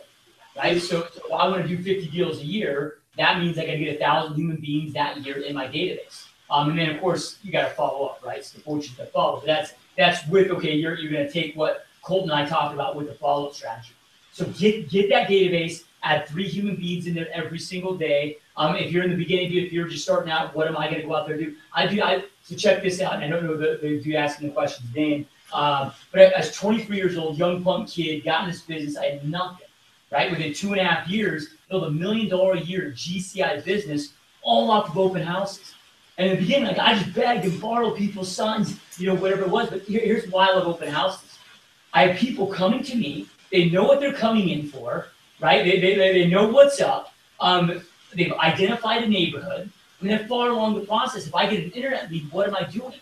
[0.57, 0.81] Right?
[0.81, 2.99] So, so I want to do 50 deals a year.
[3.17, 6.27] That means I got to get a thousand human beings that year in my database.
[6.51, 8.39] Um, and then of course you got to follow up, right?
[8.39, 9.37] It's the fortune that follow.
[9.37, 10.75] But that's that's with okay.
[10.75, 13.55] You're you're going to take what Colton and I talked about with the follow up
[13.55, 13.93] strategy.
[14.33, 15.85] So get get that database.
[16.03, 18.39] Add three human beings in there every single day.
[18.57, 21.01] Um, if you're in the beginning, if you're just starting out, what am I going
[21.01, 21.57] to go out there and do?
[21.73, 22.03] I do.
[22.03, 23.15] I so check this out.
[23.15, 27.39] I don't know the dude asking the question's name, um, but as 23 years old,
[27.39, 28.97] young punk kid, got in this business.
[28.97, 29.67] I had nothing.
[30.13, 34.13] Right within two and a half years, built a million dollar a year GCI business,
[34.43, 35.75] all off of open houses.
[36.19, 39.43] And in the beginning, like I just begged and borrowed people's sons, you know, whatever
[39.43, 39.71] it was.
[39.71, 41.39] But here, here's why I love open houses.
[41.95, 43.27] I have people coming to me.
[43.51, 45.09] They know what they're coming in for,
[45.41, 45.65] right?
[45.65, 47.15] They, they, they know what's up.
[47.41, 47.83] Um,
[48.15, 49.71] they've identified a neighborhood.
[50.01, 52.65] And then far along the process, if I get an internet lead, what am I
[52.65, 52.95] doing?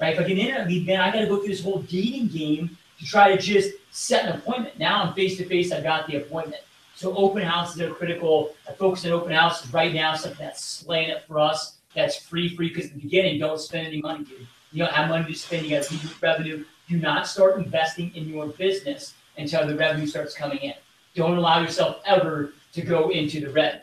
[0.00, 0.14] Right?
[0.14, 2.28] If I get an internet lead, then I got to go through this whole dating
[2.28, 4.78] game to try to just set an appointment.
[4.78, 5.72] Now I'm face to face.
[5.72, 6.62] I've got the appointment.
[6.94, 8.54] So open houses are critical.
[8.66, 12.54] I focus on open houses right now, something that's slaying it for us that's free,
[12.54, 14.46] free, because in the beginning, don't spend any money, dude.
[14.70, 16.64] You don't have money to spend, you got to revenue.
[16.88, 20.74] Do not start investing in your business until the revenue starts coming in.
[21.14, 23.82] Don't allow yourself ever to go into the red.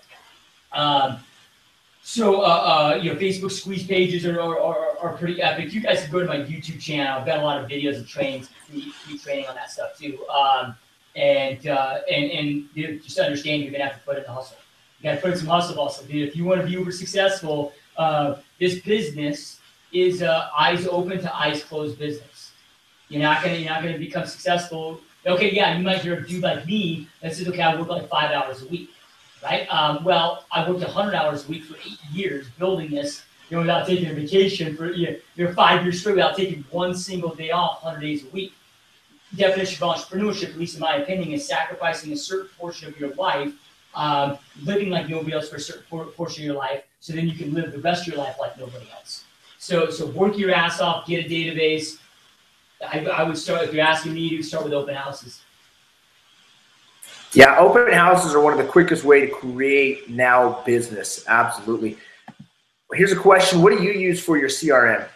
[0.74, 1.19] Um,
[2.01, 5.71] so, uh, uh, you know, Facebook squeeze pages are, are, are, are, pretty epic.
[5.71, 7.19] You guys can go to my YouTube channel.
[7.19, 10.19] I've got a lot of videos and trainings, free, training on that stuff too.
[10.28, 10.76] Um,
[11.15, 12.32] and, uh, and,
[12.76, 14.57] and just understand you're going to have to put in the hustle.
[14.99, 16.05] You got to put in some hustle also.
[16.05, 19.59] Dude, if you want to be uber successful, uh, this business
[19.93, 22.51] is uh, eyes open to eyes closed business.
[23.09, 24.99] You're not gonna you're not gonna become successful.
[25.26, 28.09] Okay, yeah, you might hear a dude like me that says, okay, I work like
[28.09, 28.89] five hours a week,
[29.44, 29.68] right?
[29.70, 33.62] Um, well, I worked 100 hours a week for eight years building this, you know,
[33.62, 37.52] without taking a vacation for you know, five years straight without taking one single day
[37.52, 38.54] off, 100 days a week.
[39.36, 43.14] Definition of entrepreneurship, at least in my opinion, is sacrificing a certain portion of your
[43.16, 43.52] life,
[43.96, 47.36] um, living like nobody else for a certain portion of your life, so then you
[47.36, 49.24] can live the rest of your life like nobody else.
[49.58, 51.98] So, so work your ass off, get a database.
[52.86, 55.41] I, I would start, if you're asking me, to start with open houses.
[57.34, 61.26] Yeah, open houses are one of the quickest way to create now business.
[61.28, 61.98] Absolutely.
[62.92, 65.08] Here's a question: What do you use for your CRM?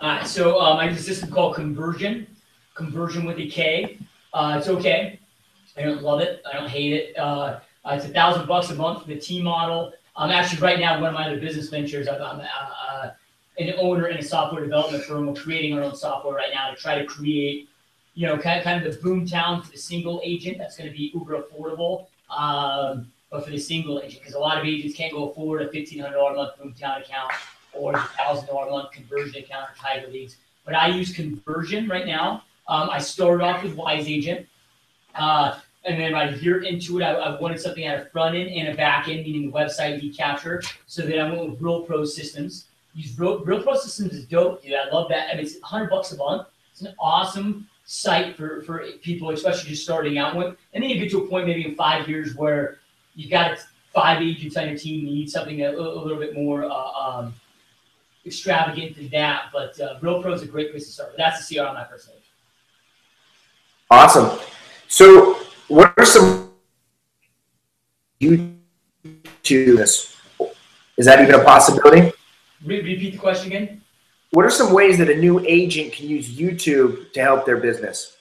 [0.00, 2.26] Uh, so um, I use a system called Kunversion.
[2.74, 3.98] Kunversion with a K.
[4.32, 5.20] Uh, it's okay.
[5.76, 6.42] I don't love it.
[6.50, 7.18] I don't hate it.
[7.18, 9.92] Uh, it's a thousand bucks a month for the T model.
[10.16, 12.08] I'm actually right now one of my other business ventures.
[12.08, 13.10] I'm, I'm uh,
[13.58, 15.26] an owner in a software development firm.
[15.26, 17.68] We're creating our own software right now to try to create,
[18.16, 20.58] you know, kind of, kind of the Boomtown for the single agent.
[20.58, 22.06] That's going to be uber affordable,
[22.36, 25.70] um, but for the single agent, because a lot of agents can't go afford a
[25.70, 27.30] fifteen hundred dollar a month Boomtown account
[27.74, 30.36] or a thousand dollar a month Kunversion account or tiger leads.
[30.64, 32.42] But I use Kunversion right now.
[32.66, 34.46] Um, I started off with Wise Agent.
[35.14, 38.48] Uh, and then right here into it, I, I wanted something at a front end
[38.50, 40.62] and a back end, meaning the website lead capture.
[40.86, 42.64] So then I went with Real Pro Systems.
[42.94, 44.72] Use Real, Real Pro Systems is dope, dude.
[44.74, 45.28] I love that.
[45.30, 46.48] I mean, it's 100 bucks a month.
[46.72, 50.56] It's an awesome site for, for people, especially just starting out with.
[50.74, 52.78] And then you get to a point maybe in five years where
[53.14, 53.58] you've got
[53.94, 57.34] five agents on your team, you need something a, a little bit more uh, um,
[58.26, 59.44] extravagant than that.
[59.52, 61.12] But uh, Real Pro is a great place to start.
[61.12, 62.22] But that's the CR on my first page.
[63.90, 64.38] Awesome.
[64.88, 66.52] So what are some
[68.18, 68.56] you
[69.04, 70.16] YouTube this?
[70.96, 72.12] Is that even a possibility?
[72.64, 73.82] Repeat the question again.
[74.36, 78.18] What are some ways that a new agent can use YouTube to help their business?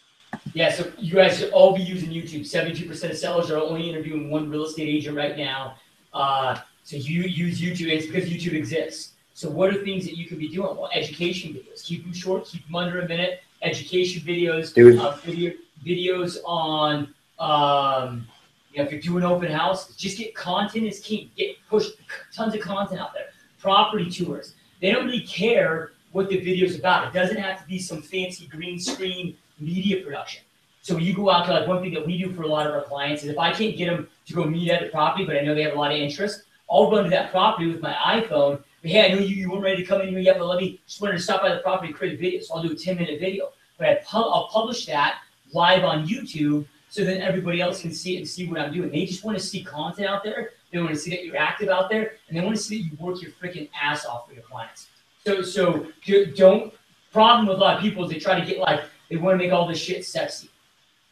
[0.53, 2.49] Yeah, so you guys should all be using YouTube.
[2.49, 5.75] 72% of sellers are only interviewing one real estate agent right now.
[6.13, 9.15] Uh, so you use YouTube, it's because YouTube exists.
[9.33, 10.77] So what are things that you could be doing?
[10.77, 11.83] Well, education videos.
[11.83, 13.41] Keep them short, keep them under a minute.
[13.61, 15.51] Education videos, uh, video,
[15.85, 18.25] videos on um,
[18.71, 21.29] you know, if you're doing open house, just get content is king.
[21.35, 21.89] Get push
[22.33, 23.31] tons of content out there.
[23.59, 24.53] Property tours.
[24.79, 27.09] They don't really care what the video's about.
[27.09, 30.43] It doesn't have to be some fancy green screen media production.
[30.81, 32.73] So you go out to like one thing that we do for a lot of
[32.73, 35.35] our clients is if I can't get them to go meet at the property, but
[35.35, 37.93] I know they have a lot of interest, I'll run to that property with my
[37.93, 38.63] iPhone.
[38.81, 40.61] But hey, I know you, you weren't ready to come in here yet, but let
[40.61, 42.39] me just wanted to stop by the property and create a video.
[42.39, 43.49] So I'll do a 10 minute video.
[43.77, 45.19] But I pu- I'll publish that
[45.51, 48.89] live on YouTube so then everybody else can see it and see what I'm doing.
[48.89, 50.51] They just want to see content out there.
[50.71, 52.89] They want to see that you're active out there, and they want to see that
[52.89, 54.87] you work your freaking ass off for your clients.
[55.25, 55.87] So so
[56.35, 56.73] don't
[57.11, 59.43] problem with a lot of people is they try to get like they want to
[59.43, 60.49] make all this shit sexy,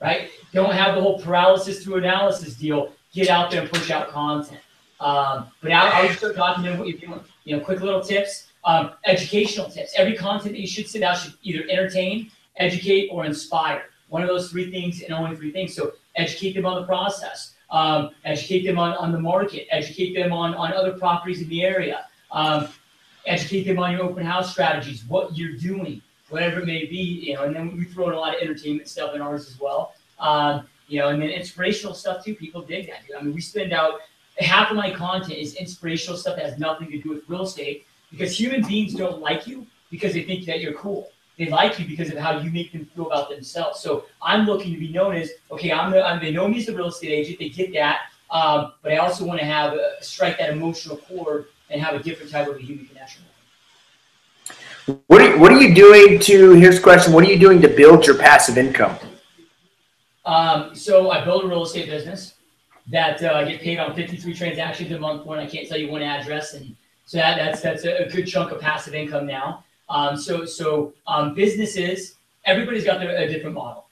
[0.01, 0.29] right?
[0.51, 2.93] Don't have the whole paralysis through analysis deal.
[3.13, 4.59] Get out there and push out content.
[4.99, 7.19] Um, but now I was start documenting what you're doing.
[7.43, 9.93] You know, quick little tips, um, educational tips.
[9.97, 13.83] Every content that you should send out should either entertain, educate, or inspire.
[14.09, 15.75] One of those three things and only three things.
[15.75, 20.31] So educate them on the process, um, educate them on, on the market, educate them
[20.31, 22.67] on, on other properties in the area, um,
[23.25, 26.97] educate them on your open house strategies, what you're doing, whatever it may be,
[27.27, 29.59] you know, and then we throw in a lot of entertainment stuff in ours as
[29.59, 29.93] well.
[30.19, 32.35] Um, you know, and then inspirational stuff too.
[32.35, 33.05] People dig that.
[33.07, 33.15] Dude.
[33.15, 34.01] I mean, we spend out
[34.39, 37.85] half of my content is inspirational stuff that has nothing to do with real estate
[38.11, 41.09] because human beings don't like you because they think that you're cool.
[41.37, 43.79] They like you because of how you make them feel about themselves.
[43.79, 45.71] So I'm looking to be known as okay.
[45.71, 47.39] I'm the I'm, they know me as the real estate agent.
[47.39, 51.47] They get that, um, but I also want to have a, strike that emotional chord
[51.73, 53.23] and have a different type of a human connection.
[55.07, 56.51] What are, what are you doing to?
[56.53, 57.13] Here's a question.
[57.13, 58.97] What are you doing to build your passive income?
[60.25, 62.35] Um, so I build a real estate business
[62.87, 65.89] that uh, I get paid on 53 transactions a month when I can't tell you
[65.89, 69.63] one address, and so that, that's that's a good chunk of passive income now.
[69.89, 72.15] Um, so so um, businesses,
[72.45, 73.85] everybody's got their, a different model,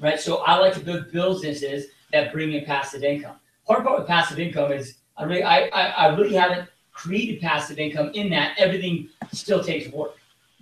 [0.00, 0.18] right?
[0.18, 3.36] So I like to build businesses that bring in passive income.
[3.66, 7.78] Part part with passive income is I really I, I, I really haven't created passive
[7.78, 10.16] income in that everything still takes work.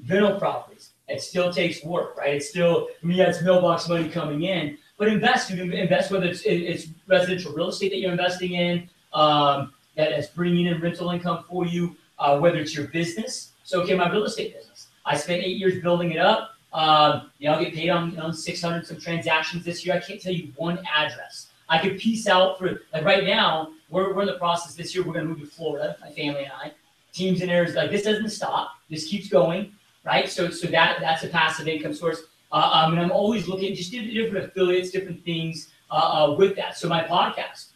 [0.09, 2.35] Rental properties, it still takes work, right?
[2.35, 5.51] It's still I mean, yeah, it's mailbox money coming in, but invest.
[5.51, 10.27] You invest whether it's it's residential real estate that you're investing in, um, that is
[10.27, 13.53] bringing in rental income for you, uh, whether it's your business.
[13.63, 14.89] So, okay, my real estate business.
[15.07, 16.51] I spent eight years building it up.
[16.73, 19.95] Um, you know, I'll get paid on know 600 some transactions this year.
[19.95, 21.49] I can't tell you one address.
[21.69, 23.71] I could piece out for like right now.
[23.91, 25.05] We're, we're in the process this year.
[25.05, 26.73] We're going to move to Florida, my family and I.
[27.13, 28.73] Teams in is like this doesn't stop.
[28.91, 29.73] This keeps going,
[30.05, 30.29] right?
[30.29, 32.23] So so that that's a passive income source.
[32.51, 36.77] Uh, um, and I'm always looking just different affiliates, different things uh, uh, with that.
[36.77, 37.69] So my podcast,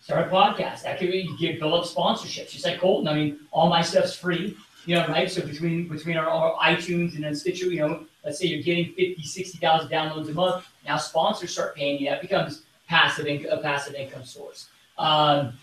[0.00, 0.82] start a podcast.
[0.82, 2.50] That could be get build up sponsorships.
[2.50, 3.08] Just like Colton.
[3.08, 4.56] I mean, all my stuff's free.
[4.86, 5.30] You know, right?
[5.30, 8.86] So between between our, our iTunes and then Stitcher, you know, let's say you're getting
[8.94, 10.66] 50, 60,000 downloads a month.
[10.86, 12.08] Now sponsors start paying you.
[12.08, 12.62] That becomes
[12.92, 14.68] passive income, a passive income source.
[14.98, 15.54] Um,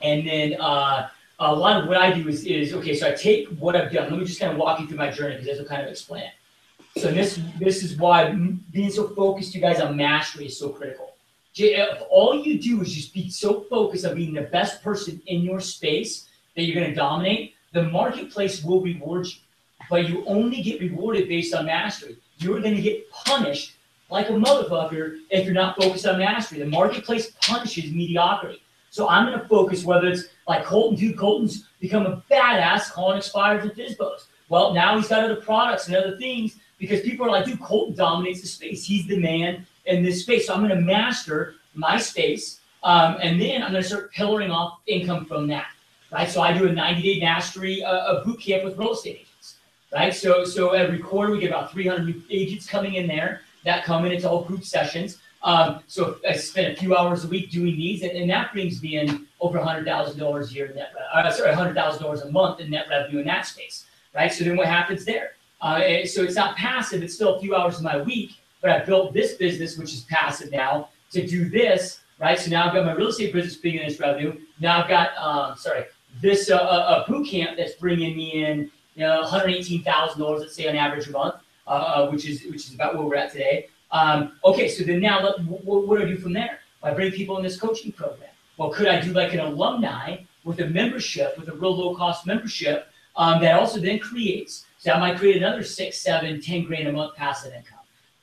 [0.00, 1.08] and then uh,
[1.38, 2.94] a lot of what I do is, is okay.
[2.96, 4.10] So I take what I've done.
[4.10, 5.88] Let me just kind of walk you through my journey because this will kind of
[5.88, 7.00] explain it.
[7.00, 8.18] So this this is why
[8.76, 11.08] being so focused, you guys, on mastery is so critical.
[11.54, 15.42] If all you do is just be so focused on being the best person in
[15.42, 19.40] your space that you're going to dominate, the marketplace will reward you.
[19.90, 22.16] But you only get rewarded based on mastery.
[22.38, 23.76] You're going to get punished
[24.12, 26.58] like a motherfucker if you're not focused on mastery.
[26.58, 28.62] The marketplace punishes mediocrity.
[28.90, 33.16] So I'm going to focus whether it's like Colton, dude, Colton's become a badass calling
[33.16, 34.26] expires and FSBOs.
[34.50, 37.96] Well, now he's got other products and other things because people are like, dude, Colton
[37.96, 38.84] dominates the space.
[38.84, 40.46] He's the man in this space.
[40.46, 42.60] So I'm going to master my space.
[42.82, 45.68] Um, and then I'm going to start pillaring off income from that.
[46.12, 46.28] Right.
[46.28, 49.54] So I do a 90 day mastery uh, boot camp with real estate agents.
[49.90, 50.14] Right.
[50.14, 54.04] So, so every quarter we get about 300 new agents coming in there that come
[54.04, 54.12] in.
[54.12, 55.18] It's all group sessions.
[55.42, 58.80] Um, so I spend a few hours a week doing these, and, and that brings
[58.82, 62.86] me in over $100,000 a year in net, uh, sorry, $100,000 a month in net
[62.88, 64.32] revenue in that space, right?
[64.32, 65.32] So then what happens there?
[65.60, 68.84] Uh, so it's not passive, it's still a few hours of my week, but I
[68.84, 72.38] built this business, which is passive now, to do this, right?
[72.38, 74.40] So now I've got my real estate business bringing in this revenue.
[74.60, 75.84] Now I've got, um, sorry,
[76.20, 80.68] this uh, a, a boot camp that's bringing me in, you know, $118,000, let's say
[80.68, 81.36] on average a month,
[81.72, 83.68] uh, uh, which is which is about where we're at today.
[83.90, 86.60] Um, okay, so then now let, what, what do I do from there?
[86.82, 88.30] I bring people in this coaching program.
[88.56, 92.26] Well, could I do like an alumni with a membership, with a real low cost
[92.26, 96.88] membership um, that also then creates so I might create another six, seven, ten grand
[96.88, 97.78] a month passive income,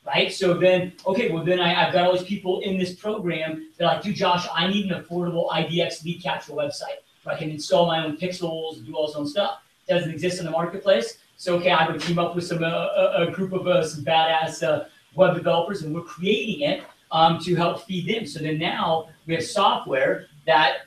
[0.06, 0.30] right?
[0.30, 3.70] So then, okay, well then I, have got all these people in this program.
[3.78, 7.50] They're like, dude, Josh, I need an affordable IDX lead capture website where I can
[7.50, 9.60] install my own pixels and do all this own stuff.
[9.88, 11.20] It doesn't exist in the marketplace.
[11.40, 14.04] So okay, I would team up with some uh, a, a, group of uh, some
[14.04, 18.28] badass uh, web developers, and we're creating it um, to help feed them.
[18.28, 20.80] So then now we have software that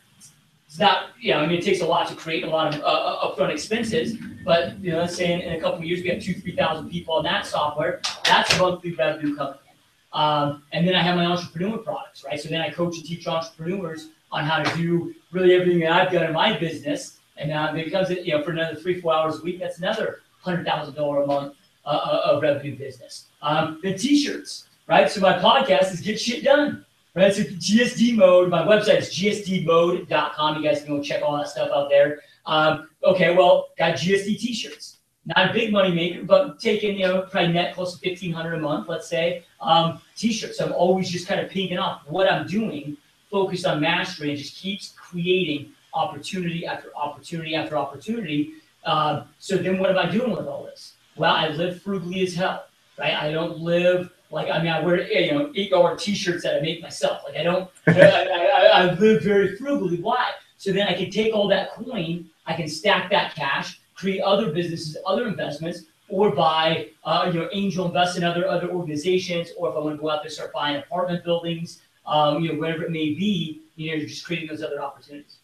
[0.67, 2.83] it's not, you know, I mean, it takes a lot to create a lot of
[2.83, 6.03] uh, uh upfront expenses, but, you know, let's say in, in a couple of years,
[6.03, 8.03] we have two, 3,000 people on that software.
[8.27, 10.21] That's monthly revenue coming in.
[10.21, 12.39] Um, and then I have my entrepreneur products, right?
[12.39, 16.13] So then I coach and teach entrepreneurs on how to do really everything that I've
[16.13, 17.21] done in my business.
[17.39, 20.22] And now it becomes, you know, for another three, four hours a week, that's another
[20.45, 23.27] $100,000 a month uh, uh, of revenue business.
[23.43, 25.11] Um, the t-shirts, right?
[25.11, 26.85] So my podcast is Get Shit Done.
[27.15, 28.49] Right, so GSD mode.
[28.49, 30.57] My website is gsdmode.com.
[30.57, 32.21] You guys can go check all that stuff out there.
[32.47, 34.97] Um, okay, well, got GSD t-shirts.
[35.27, 38.59] not a big money maker, but taking, you know, probably net close to 1500 a
[38.59, 40.59] month, let's say, um, t-shirts.
[40.59, 42.97] I'm always just kind of picking off what I'm doing,
[43.31, 48.55] focused on mastery, and just keeps creating opportunity after opportunity after opportunity.
[48.85, 50.95] Um, so then what am I doing with all this?
[51.17, 52.67] Well, I live frugally as hell,
[52.99, 53.15] right?
[53.15, 56.81] I don't live like, I mean, I wear, you know, $8 t-shirts that I make
[56.81, 57.23] myself.
[57.25, 59.99] Like I don't, I, I, I live very frugally.
[60.01, 60.31] Why?
[60.57, 64.53] So then I can take all that coin, I can stack that cash, create other
[64.53, 69.71] businesses, other investments, or buy, uh, you know, angel invest in other other organizations, or
[69.71, 72.59] if I want to go out there and start buying apartment buildings, um, you know,
[72.59, 75.39] whatever it may be, you know, you're just creating those other opportunities.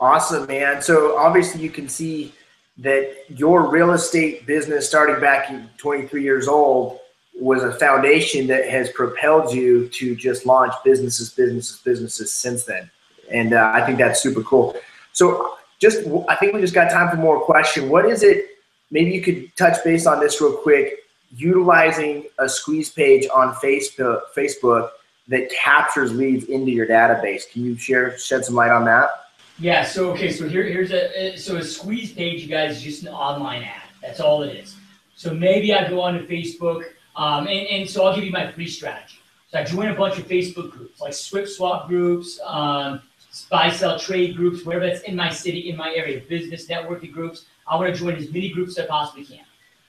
[0.00, 0.82] Awesome, man.
[0.82, 2.32] So obviously you can see
[2.78, 6.98] that your real estate business starting back in 23 years old
[7.38, 12.90] was a foundation that has propelled you to just launch businesses, businesses, businesses since then.
[13.30, 14.76] And uh, I think that's super cool.
[15.12, 17.88] So just, I think we just got time for more question.
[17.88, 18.46] What is it?
[18.90, 21.00] Maybe you could touch base on this real quick.
[21.36, 24.90] Utilizing a squeeze page on Facebook, Facebook
[25.28, 27.50] that captures leads into your database.
[27.50, 29.08] Can you share shed some light on that?
[29.58, 29.84] Yeah.
[29.84, 30.32] So okay.
[30.32, 33.82] So here, here's a so a squeeze page, you guys, is just an online ad.
[34.02, 34.76] That's all it is.
[35.16, 36.84] So maybe I go onto Facebook,
[37.16, 39.18] um, and, and so I'll give you my free strategy.
[39.50, 43.00] So I join a bunch of Facebook groups, like Swift Swap groups, um,
[43.50, 47.46] buy sell trade groups, wherever that's in my city, in my area, business networking groups.
[47.66, 49.44] I want to join as many groups as I possibly can.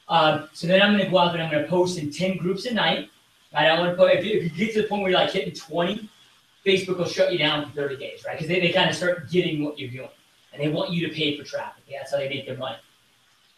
[0.08, 2.38] Um, so then I'm going to go out and I'm going to post in 10
[2.38, 3.10] groups a night.
[3.54, 3.68] Right?
[3.68, 5.32] I want to put, if you, if you get to the point where you're like
[5.32, 6.10] hitting 20,
[6.66, 8.34] Facebook will shut you down for 30 days, right?
[8.34, 10.10] Because they, they kind of start getting what you're doing
[10.52, 11.84] and they want you to pay for traffic.
[11.92, 12.78] That's how they make their money.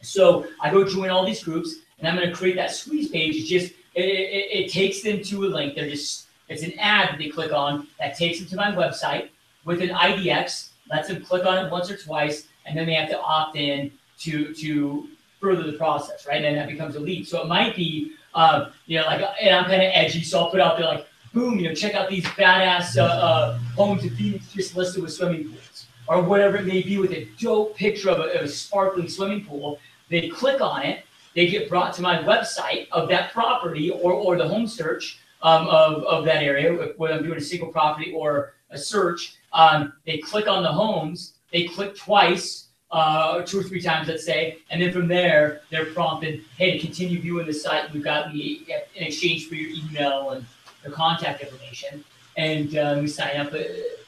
[0.01, 3.35] So I go join all these groups and I'm going to create that squeeze page.
[3.35, 5.75] It's just, it, it, it takes them to a link.
[5.75, 9.29] They're just, it's an ad that they click on that takes them to my website
[9.65, 13.09] with an IDX, lets them click on it once or twice, and then they have
[13.09, 15.07] to opt in to, to
[15.39, 16.37] further the process, right?
[16.37, 17.27] And then that becomes a lead.
[17.27, 20.51] So it might be, uh, you know, like, and I'm kind of edgy, so I'll
[20.51, 24.09] put out there like, boom, you know, check out these badass uh, uh, homes in
[24.11, 28.09] Phoenix just listed with swimming pools or whatever it may be with a dope picture
[28.09, 29.79] of a, of a sparkling swimming pool.
[30.09, 31.03] They click on it,
[31.35, 35.67] they get brought to my website of that property or, or the home search um,
[35.67, 39.35] of, of that area, whether I'm doing a single property or a search.
[39.53, 44.25] Um, they click on the homes, they click twice, uh, two or three times, let's
[44.25, 48.31] say, and then from there, they're prompted, hey, to continue viewing the site, we've got
[48.31, 48.65] the
[48.95, 50.45] in exchange for your email and
[50.87, 52.03] their contact information,
[52.37, 53.53] and um, we sign up.
[53.53, 53.59] Uh,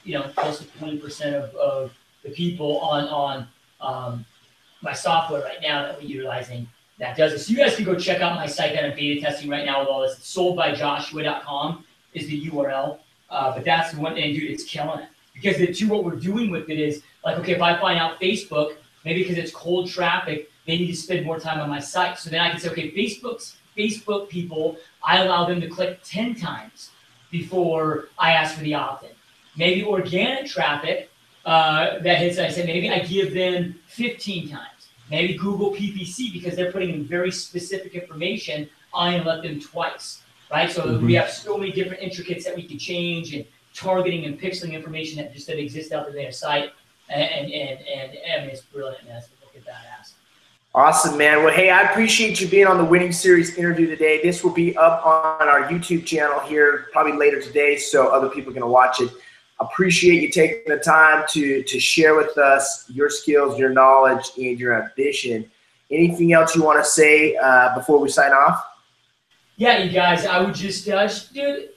[0.05, 3.47] you know, close to twenty percent of, of the people on on
[3.82, 4.25] um,
[4.82, 6.67] my software right now that we're utilizing
[6.99, 7.39] that does it.
[7.39, 9.80] So you guys can go check out my site that I'm beta testing right now
[9.80, 10.15] with all this.
[10.19, 12.99] Soldbyjoshua.com is the URL.
[13.30, 15.09] Uh, but that's the one thing, dude, it's killing it.
[15.34, 18.19] Because the two, what we're doing with it is like, okay, if I find out
[18.19, 18.73] Facebook,
[19.05, 22.17] maybe because it's cold traffic, they need to spend more time on my site.
[22.17, 26.36] So then I can say, okay, Facebook's Facebook people, I allow them to click 10
[26.36, 26.91] times
[27.32, 29.11] before I ask for the opt-in.
[29.55, 31.09] Maybe organic traffic
[31.45, 34.89] uh, that hits, I said, maybe I give them 15 times.
[35.09, 38.69] Maybe Google PPC because they're putting in very specific information.
[38.93, 40.21] I let them twice,
[40.51, 40.69] right?
[40.69, 41.05] So mm-hmm.
[41.05, 45.17] we have so many different intricates that we can change and targeting and pixeling information
[45.17, 46.71] that just that exists out there in their site.
[47.09, 49.21] And and and, and, and it's brilliant, man.
[49.41, 50.13] Look at that ass.
[50.76, 51.43] Awesome, man.
[51.43, 54.22] Well, hey, I appreciate you being on the Winning Series interview today.
[54.22, 58.53] This will be up on our YouTube channel here probably later today, so other people
[58.53, 59.11] to watch it
[59.59, 64.59] appreciate you taking the time to to share with us your skills, your knowledge, and
[64.59, 65.49] your ambition.
[65.91, 68.63] Anything else you want to say uh, before we sign off?
[69.57, 71.67] Yeah, you guys, I would just, uh, do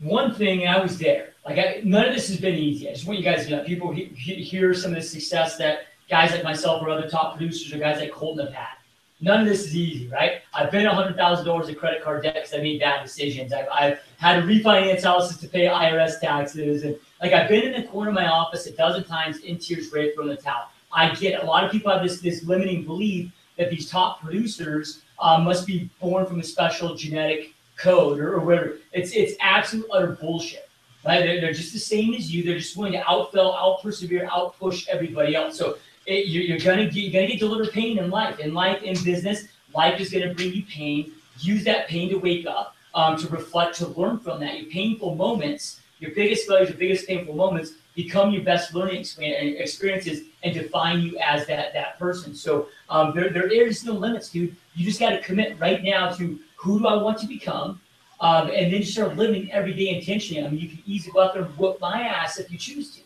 [0.00, 1.34] one thing, I was there.
[1.44, 2.88] Like, I, none of this has been easy.
[2.88, 3.64] I just want you guys to know.
[3.64, 7.36] People he, he, hear some of the success that guys like myself or other top
[7.36, 8.76] producers or guys like Colton have had.
[9.20, 10.42] None of this is easy, right?
[10.52, 13.52] I've been $100,000 in credit card debt because I made bad decisions.
[13.52, 16.84] I've, I've had to refinance houses to pay IRS taxes.
[16.84, 19.90] And like I've been in the corner of my office a dozen times in tears,
[19.90, 20.68] to throw the towel.
[20.92, 25.02] I get a lot of people have this, this limiting belief that these top producers
[25.18, 28.78] um, must be born from a special genetic code or, or whatever.
[28.92, 30.68] It's, it's absolute utter bullshit.
[31.06, 31.20] Right?
[31.20, 32.42] They're, they're just the same as you.
[32.42, 35.56] They're just willing to outfill, out persevere, out push everybody else.
[35.56, 38.38] So it, you're, you're gonna get you're gonna get delivered pain in life.
[38.38, 39.44] In life, in business,
[39.74, 41.12] life is gonna bring you pain.
[41.40, 44.58] Use that pain to wake up, um, to reflect, to learn from that.
[44.58, 50.24] Your painful moments, your biggest failures, your biggest painful moments become your best learning experiences
[50.42, 52.34] and define you as that that person.
[52.34, 54.54] So um, there, there is no limits, dude.
[54.74, 57.80] You just got to commit right now to who do I want to become,
[58.20, 60.46] um, and then start living every day intentionally.
[60.46, 62.94] I mean, you can easily go out there and whoop my ass if you choose
[62.96, 63.00] to,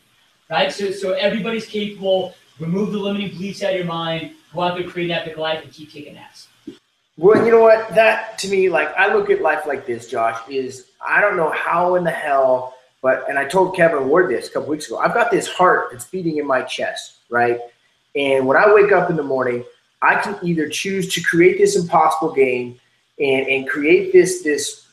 [0.51, 0.72] right?
[0.72, 4.88] So so everybody's capable remove the limiting beliefs out of your mind, go out there,
[4.88, 6.48] create an epic life, and keep kicking ass.
[7.16, 7.94] Well, you know what?
[7.94, 11.50] That to me, like I look at life like this, Josh, is I don't know
[11.50, 14.98] how in the hell, but and I told Kevin Ward this a couple weeks ago.
[14.98, 17.58] I've got this heart that's beating in my chest, right?
[18.14, 19.64] And when I wake up in the morning,
[20.02, 22.80] I can either choose to create this impossible game
[23.18, 24.86] and, and create this this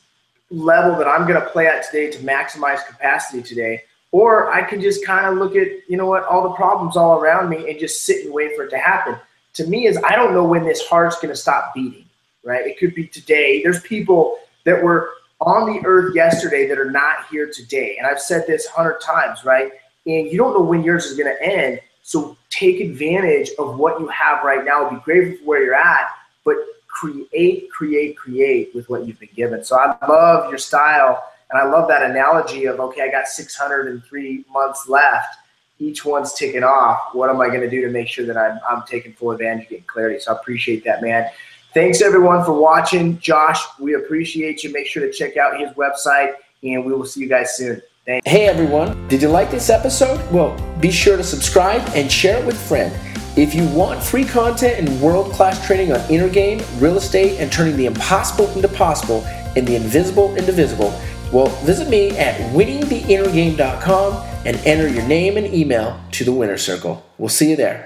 [0.50, 5.04] level that I'm gonna play at today to maximize capacity today, or I can just
[5.04, 8.04] kind of look at, you know what, all the problems all around me and just
[8.04, 9.16] sit and wait for it to happen.
[9.54, 12.08] To me, is I don't know when this heart's gonna stop beating
[12.48, 12.66] right?
[12.66, 13.62] It could be today.
[13.62, 17.96] There's people that were on the earth yesterday that are not here today.
[17.98, 19.70] And I've said this a hundred times, right?
[20.06, 21.80] And you don't know when yours is going to end.
[22.02, 24.88] So take advantage of what you have right now.
[24.88, 26.08] Be grateful for where you're at,
[26.44, 26.56] but
[26.86, 29.62] create, create, create with what you've been given.
[29.62, 31.22] So I love your style.
[31.50, 35.36] And I love that analogy of, okay, I got 603 months left.
[35.78, 37.14] Each one's ticking off.
[37.14, 39.68] What am I going to do to make sure that I'm, I'm taking full advantage,
[39.68, 40.18] getting clarity?
[40.20, 41.30] So I appreciate that, man.
[41.72, 43.18] Thanks everyone for watching.
[43.18, 44.72] Josh, we appreciate you.
[44.72, 47.80] Make sure to check out his website, and we will see you guys soon.
[48.04, 48.28] Thanks.
[48.28, 50.18] Hey everyone, did you like this episode?
[50.32, 52.94] Well, be sure to subscribe and share it with a friend.
[53.36, 57.52] If you want free content and world class training on inner game, real estate, and
[57.52, 59.22] turning the impossible into possible
[59.54, 60.98] and the invisible into visible,
[61.32, 67.04] well, visit me at winningtheinnergame.com and enter your name and email to the winner circle.
[67.18, 67.76] We'll see you there.